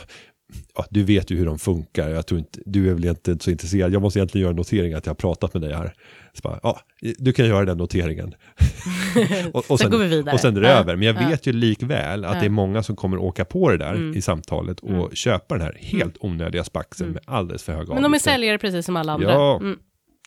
[0.76, 3.52] ja, du vet ju hur de funkar, jag tror inte, du är väl inte så
[3.52, 5.93] intresserad, jag måste egentligen göra en notering att jag har pratat med dig här.
[6.34, 6.80] Så bara, ja,
[7.18, 8.34] du kan göra den noteringen.
[9.54, 10.34] och, och Sen går vi vidare.
[10.34, 11.28] Och sen är det Ja, över, men jag ja.
[11.30, 12.39] vet ju likväl att Ja.
[12.39, 14.18] det är många som kommer åka på det där Mm.
[14.18, 18.04] i samtalet och köpa den här helt onödiga Spaxen med alldeles för höga Men de
[18.04, 18.32] är avgifter.
[18.32, 19.32] säljare precis som alla andra.
[19.32, 19.60] Ja.
[19.62, 19.78] Mm.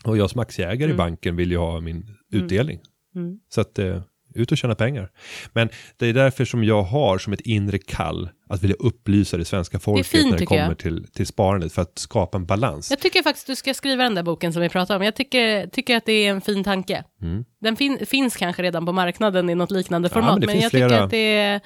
[0.05, 2.79] Och jag som aktieägare i banken vill ju ha min utdelning.
[3.15, 3.39] Mm.
[3.49, 4.03] Så att eh,
[4.35, 5.11] ut och tjäna pengar.
[5.53, 9.45] Men det är därför som jag har som ett inre kall att vilja upplysa det
[9.45, 10.65] svenska folket fint, när det tycker jag.
[10.65, 12.91] kommer till, till sparandet för att skapa en balans.
[12.91, 15.05] Jag tycker faktiskt du ska skriva den där boken som vi pratade om.
[15.05, 17.05] Jag tycker, tycker att det är en fin tanke.
[17.23, 17.45] Mm.
[17.61, 20.53] Den fin, finns kanske redan på marknaden i något liknande Ja, format, men det men,
[20.53, 21.05] finns jag tycker flera.
[21.05, 21.61] att det är,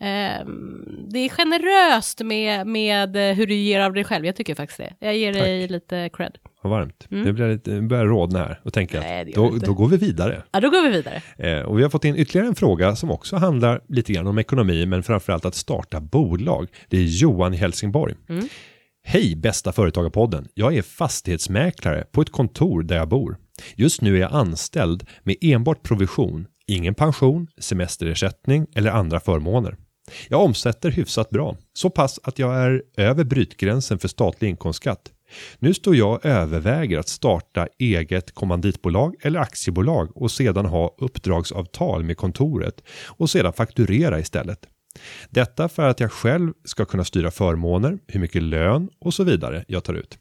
[0.00, 4.26] ehm, det är generöst med, med hur du ger av dig själv.
[4.26, 4.94] Jag tycker faktiskt det.
[4.98, 6.38] Jag ger dig lite cred.
[6.64, 7.06] Vad varmt.
[7.08, 9.08] Det blir lite, det börjar rodna här och tänker Mm.
[9.08, 10.42] Nej, att då, då går vi vidare.
[10.52, 11.22] Ja, då går vi vidare.
[11.36, 14.38] Eh, och vi har fått in ytterligare en fråga som också handlar lite grann om
[14.38, 16.68] ekonomi, men framförallt att starta bolag.
[16.88, 18.14] Det är Johan i Helsingborg.
[18.28, 18.48] Mm.
[19.04, 20.48] Hej bästa företagarpodden.
[20.54, 23.36] Jag är fastighetsmäklare på ett kontor där jag bor.
[23.76, 29.76] Just nu är jag anställd med enbart provision, ingen pension, semesterersättning eller andra förmåner.
[30.28, 35.10] Jag omsätter hyfsat bra, så pass att jag är över brytgränsen för statlig inkomstskatt.
[35.58, 42.04] Nu står jag och överväger att starta eget kommanditbolag eller aktiebolag och sedan ha uppdragsavtal
[42.04, 44.66] med kontoret och sedan fakturera istället.
[45.30, 49.64] Detta för att jag själv ska kunna styra förmåner, hur mycket lön och så vidare
[49.68, 50.18] jag tar ut.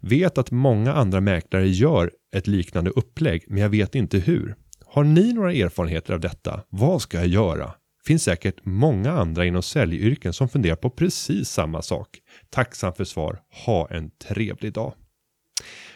[0.00, 4.54] Vet att många andra mäklare gör ett liknande upplägg, men jag vet inte hur.
[4.84, 6.60] Har ni några erfarenheter av detta?
[6.68, 7.74] Vad ska jag göra?
[8.06, 12.18] Finns säkert många andra inom säljyrken som funderar på precis samma sak.
[12.50, 13.40] Tacksam för svar.
[13.66, 14.94] Ha en trevlig dag.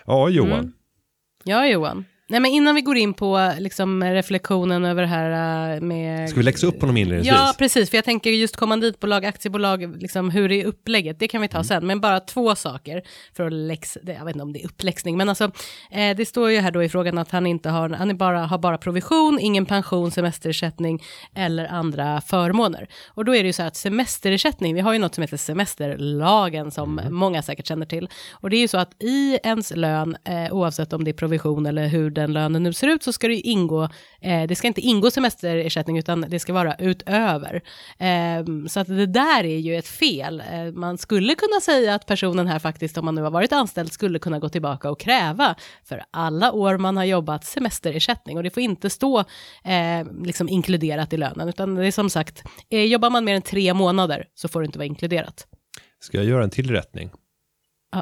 [0.07, 0.59] Ja, Johan.
[0.59, 0.73] Mm.
[1.45, 2.05] Ja, Johan.
[2.29, 6.29] Nej, men innan vi går in på liksom, reflektionen över det här äh, med...
[6.31, 7.35] Ska vi läxa upp honom inledningsvis?
[7.39, 11.41] Ja, precis, för jag tänker just kommanditbolag, aktiebolag, liksom hur det är upplägget, det kan
[11.43, 11.65] vi ta Mm.
[11.65, 13.03] sen, men bara två saker
[13.37, 15.45] för att läxa, jag vet inte om det är uppläxning, men alltså
[15.91, 18.39] eh, det står ju här då i frågan att han inte har, han är bara,
[18.47, 21.03] har bara provision, ingen pension, semesterersättning
[21.35, 22.89] eller andra förmåner.
[23.09, 25.37] Och då är det ju så här att semesterersättning, vi har ju något som heter
[25.37, 27.15] semesterlagen som Mm.
[27.15, 30.93] många säkert känner till, och det är ju så att i ens lön, eh, oavsett
[30.93, 33.41] om det är provision eller hur den lönen nu ser ut, så ska det ju
[33.41, 33.89] ingå,
[34.21, 37.63] eh, det ska inte ingå semesterersättning, utan det ska vara utöver.
[37.99, 40.43] Eh, så att det där är ju ett fel.
[40.53, 43.93] Eh, man skulle kunna säga att personen här faktiskt, om man nu har varit anställd,
[43.93, 45.55] skulle kunna gå tillbaka och kräva
[45.85, 48.37] för alla år man har jobbat semesterersättning.
[48.37, 49.19] Och det får inte stå
[49.65, 53.43] eh, liksom inkluderat i lönen, utan det är som sagt, eh, jobbar man mer än
[53.43, 55.47] tre månader så får det inte vara inkluderat.
[56.01, 57.11] Ska jag göra en till rättning?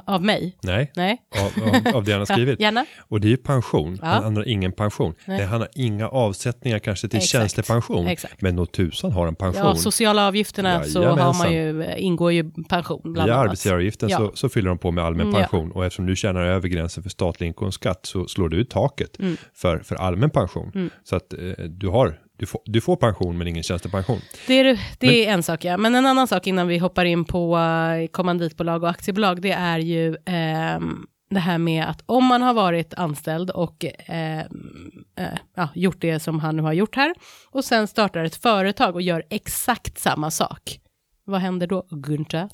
[0.07, 0.57] Av mig?
[0.63, 1.23] Nej, Nej?
[1.41, 2.61] av, av, av det han har skrivit.
[2.61, 2.87] Ja, gärna.
[3.01, 3.99] Och det är ju pension.
[4.03, 4.07] Ja.
[4.09, 5.15] Han, han har ingen pension.
[5.25, 5.45] Nej.
[5.45, 7.33] Han har inga avsättningar kanske till Exakt.
[7.33, 8.07] tjänstepension.
[8.07, 8.43] Exakt.
[8.43, 9.63] Men nog tusan har en pension.
[9.67, 14.17] Ja, sociala avgifterna så har man ju, ingår ju pension bland Via arbetsgivaravgiften Ja.
[14.19, 15.41] så, så fyller de på med allmän Mm, ja.
[15.41, 15.73] pension.
[15.73, 19.37] Och eftersom du tjänar över gränsen för statlig inkomstskatt så slår du ut taket Mm.
[19.55, 20.91] för, för allmän pension.
[21.05, 21.39] Så att eh,
[21.69, 24.21] du, har, du, får, du får pension men ingen tjänstepension.
[24.47, 25.77] Det är, det är en sak, ja.
[25.77, 29.79] Men en annan sak innan vi hoppar in på eh, kommanditbolag och aktiebolag, det är
[29.79, 34.47] ju ehm, det här med att om man har varit anställd och ehm,
[35.19, 35.27] eh,
[35.57, 37.15] ja, gjort det som han nu har gjort här
[37.51, 40.79] och sen startar ett företag och gör exakt samma sak.
[41.25, 42.49] Vad händer då, Günther?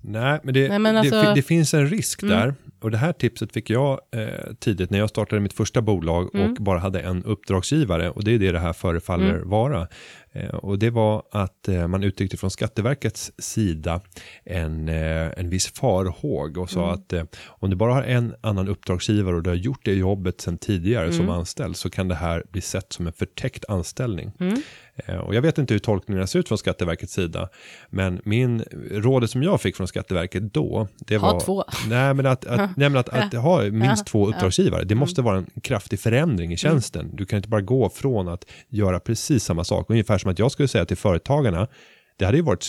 [0.00, 2.38] Nej, men det, Nej, men alltså- det, det finns en risk Mm.
[2.38, 2.54] där.
[2.80, 6.50] Och det här tipset fick jag eh, tidigt när jag startade mitt första bolag Mm.
[6.52, 9.48] och bara hade en uppdragsgivare och det är det det här förefaller Mm.
[9.48, 9.88] vara.
[10.32, 14.00] Eh, och det var att eh, man uttryckte från Skatteverkets sida
[14.44, 16.94] en, eh, en viss farhåg och sa Mm.
[16.94, 20.40] att eh, om du bara har en annan uppdragsgivare och du har gjort det jobbet
[20.40, 21.34] sedan tidigare som Mm.
[21.34, 24.32] anställd så kan det här bli sett som en förtäckt anställning.
[24.40, 24.62] Mm.
[25.06, 27.48] Eh, Och jag vet inte hur tolkningarna ser ut från Skatteverkets sida,
[27.90, 31.40] men min rådet som jag fick från Skatteverket då, det Ha var...
[31.40, 31.64] två.
[31.88, 35.36] Nej, men att, att, nej, men att, att ha minst två uppdragsgivare, det måste vara
[35.38, 36.56] en kraftig förändring i Mm.
[36.56, 37.10] tjänsten.
[37.16, 40.52] Du kan inte bara gå från att göra precis samma sak, ungefär som att jag
[40.52, 41.68] skulle säga till företagarna,
[42.16, 42.66] det hade ju varit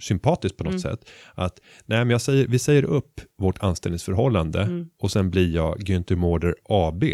[0.00, 0.80] sympatiskt på något Mm.
[0.80, 4.88] sätt, att nej, men jag säger, vi säger upp vårt anställningsförhållande Mm.
[5.00, 7.04] och sen blir jag Günther Mårder AB,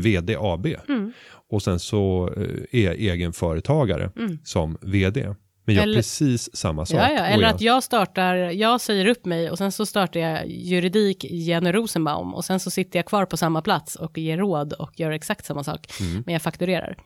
[0.00, 0.66] VD AB.
[0.88, 1.12] Mm.
[1.50, 4.38] Och sen så eh, är jag egen företagare Mm.
[4.44, 5.34] som vd.
[5.66, 7.00] Men gör Eller- precis samma sak.
[7.00, 10.46] Ja, eller jag- att jag startar, jag säger upp mig och sen så startar jag
[10.48, 14.72] juridik Jenny Rosenbaum och sen så sitter jag kvar på samma plats och ger råd
[14.72, 16.22] och gör exakt samma sak, Mm.
[16.26, 16.96] men jag fakturerar.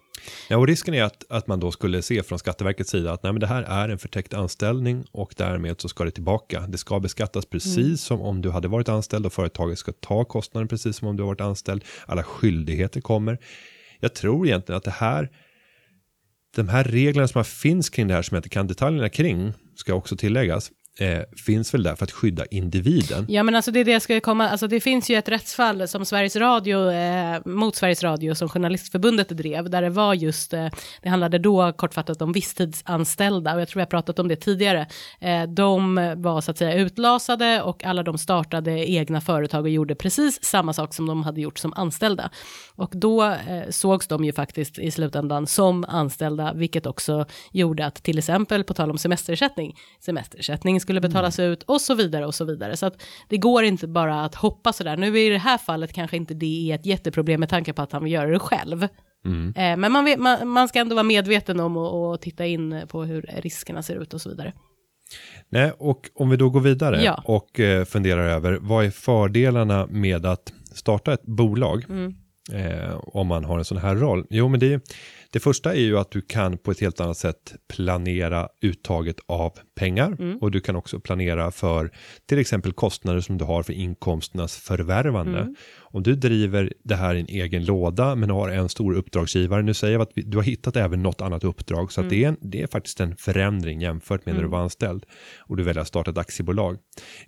[0.48, 3.32] Ja, och risken är att, att man då skulle se från Skatteverkets sida att nej,
[3.32, 6.60] men det här är en förtäckt anställning och därmed så ska det tillbaka.
[6.60, 7.96] Det ska beskattas precis Mm.
[7.96, 11.22] som om du hade varit anställd och företaget ska ta kostnaden precis som om du
[11.22, 11.84] har varit anställd.
[12.06, 13.38] Alla skyldigheter kommer.
[14.00, 15.30] Jag tror egentligen att det här
[16.56, 19.94] de här reglerna som finns kring det här som jag inte kan detaljerna kring ska
[19.94, 20.70] också tilläggas
[21.00, 23.26] eh, finns väl där för att skydda individen.
[23.28, 25.88] Ja, men alltså det är det jag ska komma, alltså det finns ju ett rättsfall
[25.88, 30.66] som Sveriges Radio, eh, mot Sveriges Radio som Journalistförbundet drev, där det var just, eh,
[31.02, 34.86] det handlade då kortfattat om visstidsanställda, och jag tror jag pratat om det tidigare.
[35.20, 39.94] Eh, de var så att säga utlasade och alla de startade egna företag och gjorde
[39.94, 42.30] precis samma sak som de hade gjort som anställda.
[42.74, 48.02] Och då eh, sågs de ju faktiskt i slutändan som anställda, vilket också gjorde att
[48.02, 52.44] till exempel, på tal om semesterersättning, semesterersättning skulle betalas ut och så vidare och så
[52.44, 52.76] vidare.
[52.76, 54.96] Så att det går inte bara att hoppa sådär.
[54.96, 57.92] Nu i det här fallet kanske inte det är ett jätteproblem med tanke på att
[57.92, 58.88] han vill göra det själv.
[59.24, 59.48] Mm.
[59.56, 62.80] Eh, men man, vet, man, man ska ändå vara medveten om och, och titta in
[62.88, 64.52] på hur riskerna ser ut och så vidare.
[65.48, 67.22] Nej, och om vi då går vidare Ja.
[67.24, 72.14] och eh, funderar över vad är fördelarna med att starta ett bolag Mm.
[72.52, 74.26] eh, om man har en sån här roll?
[74.30, 74.80] Jo, men det,
[75.32, 79.52] det första är ju att du kan på ett helt annat sätt planera uttaget av
[79.74, 80.16] pengar.
[80.18, 80.38] Mm.
[80.38, 81.90] och du kan också planera för
[82.26, 85.38] till exempel kostnader som du har för inkomsternas förvärvande.
[85.38, 85.54] Mm.
[85.78, 89.74] Om du driver det här i en egen låda men har en stor uppdragsgivare, nu
[89.74, 91.92] säger jag att du har hittat även något annat uppdrag.
[91.92, 94.60] Så att det, är en, det är faktiskt en förändring jämfört med när du var
[94.60, 95.04] anställd.
[95.38, 96.78] Och du väljer att starta ett aktiebolag.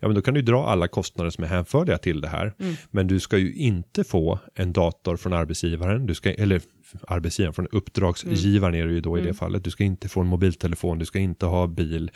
[0.01, 2.55] Ja, men då kan du dra alla kostnader som är hänförliga till det här,
[2.91, 6.61] men du ska ju inte få en dator från arbetsgivaren, du ska, eller
[7.09, 10.27] arbetsgivaren, från uppdragsgivaren är det ju då i det fallet, du ska inte få en
[10.27, 12.11] mobiltelefon, du ska inte ha bil,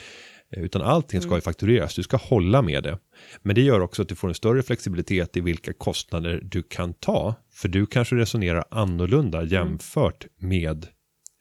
[0.50, 2.98] eh, utan allting ska ju faktureras, du ska hålla med det.
[3.42, 6.94] Men det gör också att du får en större flexibilitet i vilka kostnader du kan
[6.94, 10.86] ta, för du kanske resonerar annorlunda jämfört med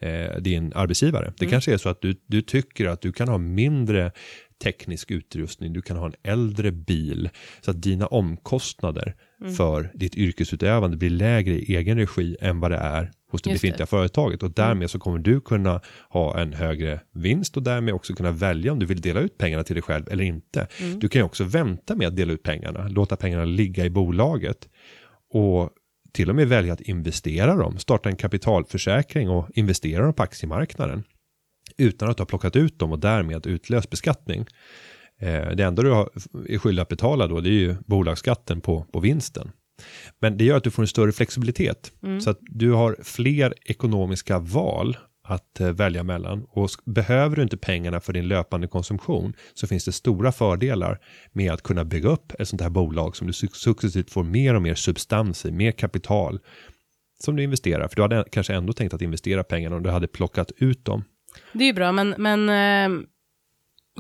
[0.02, 1.34] eh, din arbetsgivare.
[1.38, 4.12] Det kanske är så att du, du tycker att du kan ha mindre
[4.64, 7.30] teknisk utrustning, du kan ha en äldre bil,
[7.62, 9.16] så att dina omkostnader
[9.58, 13.62] för ditt yrkesutövande blir lägre i egen regi än vad det är hos det Just
[13.62, 13.68] det.
[13.68, 18.14] befintliga företaget och därmed så kommer du kunna ha en högre vinst och därmed också
[18.14, 20.68] kunna välja om du vill dela ut pengarna till dig själv eller inte.
[20.98, 24.70] Du kan ju också vänta med att dela ut pengarna, låta pengarna ligga i bolaget
[25.34, 25.70] och
[26.14, 31.04] till och med välja att investera dem, starta en kapitalförsäkring och investera dem på aktiemarknaden
[31.78, 34.46] utan att ha plockat ut dem och därmed utlöst beskattning.
[35.20, 36.10] Eh, det enda du har,
[36.50, 39.52] är skyldig att betala då det är ju bolagsskatten på, på vinsten.
[40.20, 44.40] Men det gör att du får en större flexibilitet så att du har fler ekonomiska
[44.40, 44.98] val
[45.28, 49.86] att eh, välja mellan och behöver du inte pengarna för din löpande konsumtion så finns
[49.86, 51.00] det stora fördelar
[51.32, 54.54] med att kunna bygga upp ett sånt här bolag som du suc- successivt får mer
[54.54, 56.40] och mer substans i, mer kapital
[57.24, 57.88] som du investerar.
[57.88, 61.04] För du hade kanske ändå tänkt att investera pengarna om du hade plockat ut dem.
[61.54, 63.06] Det är ju bra, men, men eh,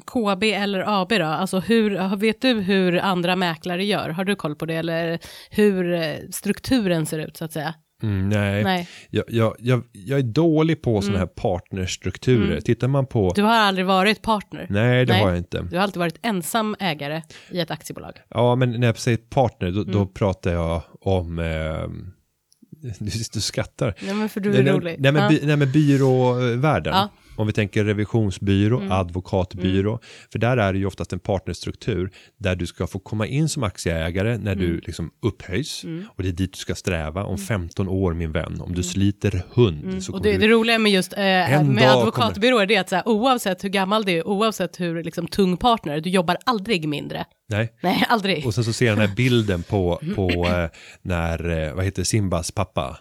[0.05, 1.25] KB eller AB då?
[1.25, 4.09] Alltså hur, vet du hur andra mäklare gör?
[4.09, 4.75] Har du koll på det?
[4.75, 5.19] Eller
[5.49, 7.73] hur eh, strukturen ser ut så att säga?
[8.03, 12.51] Mm, nej, Nej, Jag, jag, jag, jag är dålig på sådana här partnerstrukturer.
[12.51, 12.61] Mm.
[12.61, 13.33] Tittar man på...
[13.35, 14.67] du har aldrig varit partner.
[14.69, 15.21] Nej, det Nej.
[15.21, 15.61] har jag inte.
[15.61, 18.13] Du har alltid varit ensam ägare i ett aktiebolag.
[18.29, 19.93] Ja, men när jag säger partner, då, Mm.
[19.93, 21.39] då pratar jag om...
[21.39, 21.45] Eh,
[22.99, 23.95] du, du skrattar.
[24.07, 24.95] Ja, men för du nej, är nej, rolig.
[24.99, 25.29] nej, men, ja.
[25.29, 26.93] by, nej, men byråvärlden.
[26.93, 27.09] Ja.
[27.35, 28.91] Om vi tänker revisionsbyrå, Mm.
[28.91, 29.99] advokatbyrå,
[30.31, 33.63] för där är det ju oftast en partnerstruktur där du ska få komma in som
[33.63, 36.05] aktieägare när du liksom upphöjs Mm.
[36.15, 38.61] och det är dit du ska sträva om 15 år min vän.
[38.61, 39.97] Om du sliter hund så Mm.
[39.97, 41.19] Och kommer det, du det roliga med just eh,
[41.63, 45.27] med advokatbyråer det är att så här, oavsett hur gammal du är, oavsett hur liksom,
[45.27, 47.25] tung partner, du jobbar aldrig mindre.
[47.49, 47.73] Nej.
[47.83, 48.45] Nej, aldrig.
[48.45, 50.69] Och sen så ser jag den här bilden på, på eh,
[51.01, 52.97] när, eh, vad heter Simbas pappa?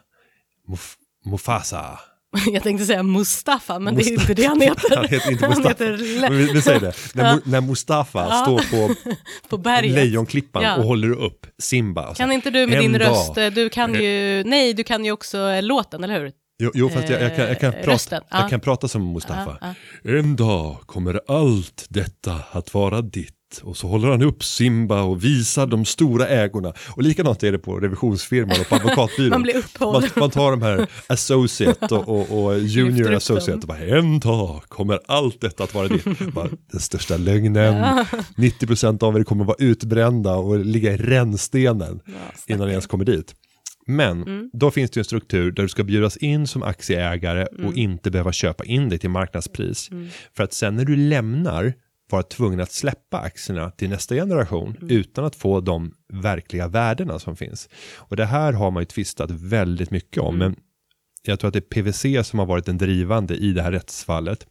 [0.69, 0.95] Muf,
[1.27, 1.99] Mufasa.
[2.53, 4.97] Jag tänkte säga Mustafa, men det är inte det han heter.
[4.97, 5.69] Han heter inte Mustafa.
[5.69, 5.93] heter
[6.31, 6.93] vi, vi säger det.
[7.15, 8.43] När, Mu- när Mustafa Ja.
[8.43, 8.59] står
[8.89, 8.95] på
[9.49, 9.95] på berget.
[9.95, 10.77] lejonklippan Ja.
[10.77, 12.09] och håller upp Simba.
[12.09, 14.85] och så Kan inte du med din dag- röst, eh, du kan ju, nej, du
[14.85, 16.33] kan ju också eh, låten, eller hur?
[16.63, 18.41] Jo, jo fast jag, jag, kan, jag, kan Eh, prata, ja.
[18.41, 19.59] jag kan prata som Mustafa.
[19.61, 19.75] Ja,
[20.19, 23.34] En dag kommer allt detta att vara ditt.
[23.63, 26.73] Och så håller han upp Simba och visar de stora ägorna.
[26.97, 29.31] Och likadant är det på revisionsfirman och på advokatbyrån.
[29.31, 30.11] Man blir man, upphållen.
[30.17, 34.99] man tar de här associate och, och, och junior associate och bara en dag kommer
[35.07, 36.05] allt detta att vara ditt.
[36.35, 37.75] Bara, den största lögnen,
[38.37, 42.01] 90% av er kommer vara utbrända och ligga i rännstenen
[42.47, 43.35] innan ni ens kommer dit.
[43.87, 44.51] Men Mm.
[44.53, 47.67] då finns det ju en struktur där du ska bjudas in som aktieägare Mm.
[47.67, 49.91] och inte behöva köpa in dig till marknadspris.
[50.37, 51.75] För att sen när du lämnar
[52.15, 54.97] vara tvungen att släppa aktierna till nästa generation Mm.
[54.97, 57.69] utan att få de verkliga värdena som finns.
[57.97, 60.35] Och det här har man ju tvistat väldigt mycket om.
[60.35, 60.39] Mm.
[60.51, 60.57] Men
[61.23, 64.47] jag tror att det är PVC som har varit den drivande i det här rättsfallet.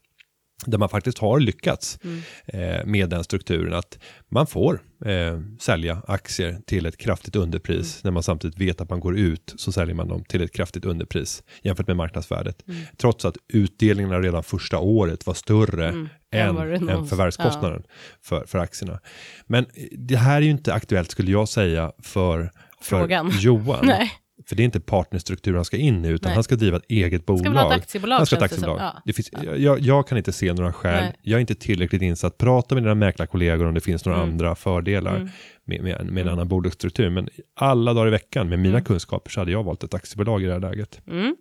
[0.66, 2.20] Där man faktiskt har lyckats Mm.
[2.46, 4.00] eh, med den strukturen att
[4.32, 7.94] man får eh, sälja aktier till ett kraftigt underpris.
[7.96, 8.00] Mm.
[8.04, 10.86] När man samtidigt vet att man går ut så säljer man dem till ett kraftigt
[10.86, 12.64] underpris jämfört med marknadsvärdet.
[12.68, 12.82] Mm.
[12.98, 16.10] Trots att utdelningarna redan första året var större Mm.
[16.34, 17.84] Än, Än förvärvskostnaden
[18.22, 19.00] för, för aktierna.
[19.48, 23.32] Men det här är ju inte aktuellt skulle jag säga för, för Frågan.
[23.40, 23.86] Johan.
[23.86, 24.12] Nej.
[24.48, 26.34] För det är inte partnerstruktur han ska in i, utan Nej.
[26.36, 27.40] han ska driva ett eget bolag.
[27.46, 28.70] Ska ha ett aktiebolag, Han ska ett känns det som.
[28.74, 28.94] aktiebolag.
[28.96, 29.02] Ja.
[29.06, 29.30] Det finns,
[29.62, 31.04] jag, jag kan inte se några skäl.
[31.04, 31.14] Nej.
[31.22, 32.38] Jag är inte tillräckligt insatt.
[32.38, 34.30] Prata med dina mäklarkollegor om det finns några Mm.
[34.32, 35.30] andra fördelar Mm.
[35.66, 37.10] med, med, med en annan bolagsstruktur.
[37.10, 38.84] Men alla dagar i veckan med mina Mm.
[38.86, 41.02] kunskaper så hade jag valt ett aktiebolag i det här läget.
[41.08, 41.36] Mm.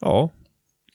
[0.00, 0.30] Ja,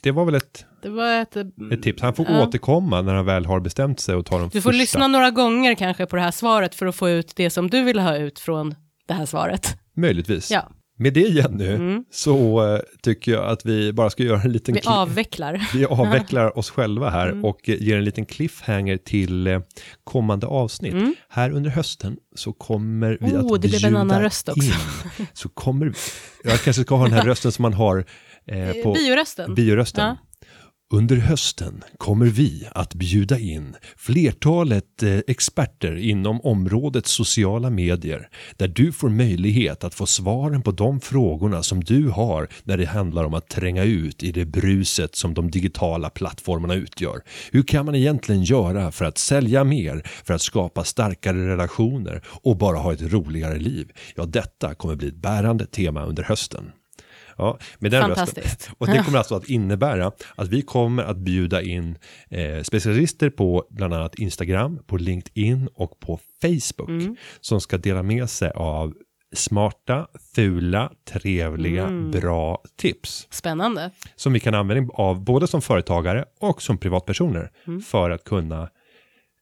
[0.04, 1.36] det var väl ett, Det var ett...
[1.74, 2.02] ett tips.
[2.02, 2.44] Han får Ja.
[2.48, 4.80] återkomma när han väl har bestämt sig och ta de Du får första.
[4.82, 7.84] lyssna några gånger kanske på det här svaret för att få ut det som du
[7.84, 8.76] vill ha ut från
[9.08, 9.78] det här svaret.
[9.96, 10.52] Möjligtvis.
[10.52, 10.70] Ja,
[11.00, 12.04] Med det Jenny, Mm.
[12.12, 15.68] så eh, tycker jag att vi bara ska göra en liten vi avvecklar.
[15.74, 17.46] Vi avvecklar oss själva här Mm.
[17.46, 19.60] och eh, ger en liten cliffhanger till eh,
[20.04, 20.94] kommande avsnitt.
[20.94, 21.16] Mm.
[21.30, 24.62] Här under hösten så kommer vi Oh, att det blev en annan röst också.
[24.62, 24.74] in.
[25.34, 25.94] Så kommer vi,
[26.50, 28.06] jag kanske ska ha den här rösten som man har
[28.48, 29.56] eh, på Biorösten.
[29.56, 30.06] biorösten.
[30.06, 30.18] Ja.
[30.94, 38.68] Under hösten kommer vi att bjuda in flertalet eh, experter inom området sociala medier där
[38.68, 43.24] du får möjlighet att få svaren på de frågorna som du har när det handlar
[43.24, 47.22] om att tränga ut i det bruset som de digitala plattformarna utgör.
[47.52, 52.58] Hur kan man egentligen göra för att sälja mer, för att skapa starkare relationer och
[52.58, 53.92] bara ha ett roligare liv?
[54.16, 56.72] Ja, detta kommer bli ett bärande tema under hösten.
[57.38, 58.16] Ja, med den rösten.
[58.26, 58.70] Fantastiskt.
[58.78, 61.98] Och det kommer alltså att innebära att vi kommer att bjuda in
[62.30, 67.16] eh, specialister på bland annat Instagram, på LinkedIn och på Facebook Mm.
[67.42, 68.94] som ska dela med sig av
[69.36, 72.12] smarta, fula, trevliga, Mm.
[72.12, 73.92] bra tips Spännande.
[74.16, 77.82] som vi kan använda av både som företagare och som privatpersoner Mm.
[77.82, 78.70] för att kunna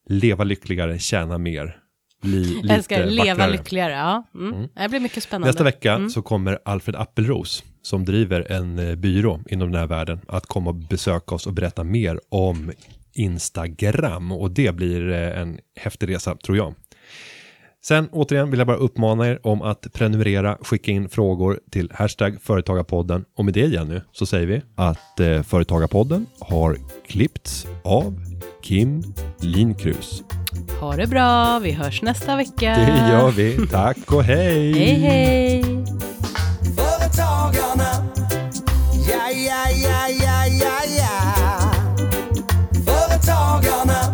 [0.10, 1.78] leva lyckligare, tjäna mer,
[2.22, 3.52] bli lite Älskar leva vackrare.
[3.52, 3.92] lyckligare.
[3.94, 4.24] Ja.
[4.36, 4.68] Mm.
[4.76, 5.48] Det blir mycket spännande.
[5.48, 6.10] Nästa vecka Mm.
[6.10, 10.70] så kommer Alfred Appelros som driver en eh, byrå inom den här världen att komma
[10.70, 12.72] och besöka oss och berätta mer om
[13.14, 16.74] Instagram och det blir eh, en häftig resa tror jag.
[17.84, 22.38] Sen återigen vill jag bara uppmana er om att prenumerera, skicka in frågor till hashtag
[22.42, 26.78] Företagarpodden och med det Jenny så säger vi att eh, Företagarpodden har
[27.08, 28.22] klippts av
[28.62, 29.04] Kim
[29.40, 30.24] Linkrus.
[30.80, 32.76] Ha det bra, vi hörs nästa vecka.
[32.76, 33.68] Det gör vi.
[33.68, 34.74] Tack och hej!
[34.74, 35.86] Hej hej!
[37.06, 38.04] Företagarna.
[38.92, 41.72] Ja, ja, ja, ja, ja, ja.
[42.86, 44.05] Företagarna.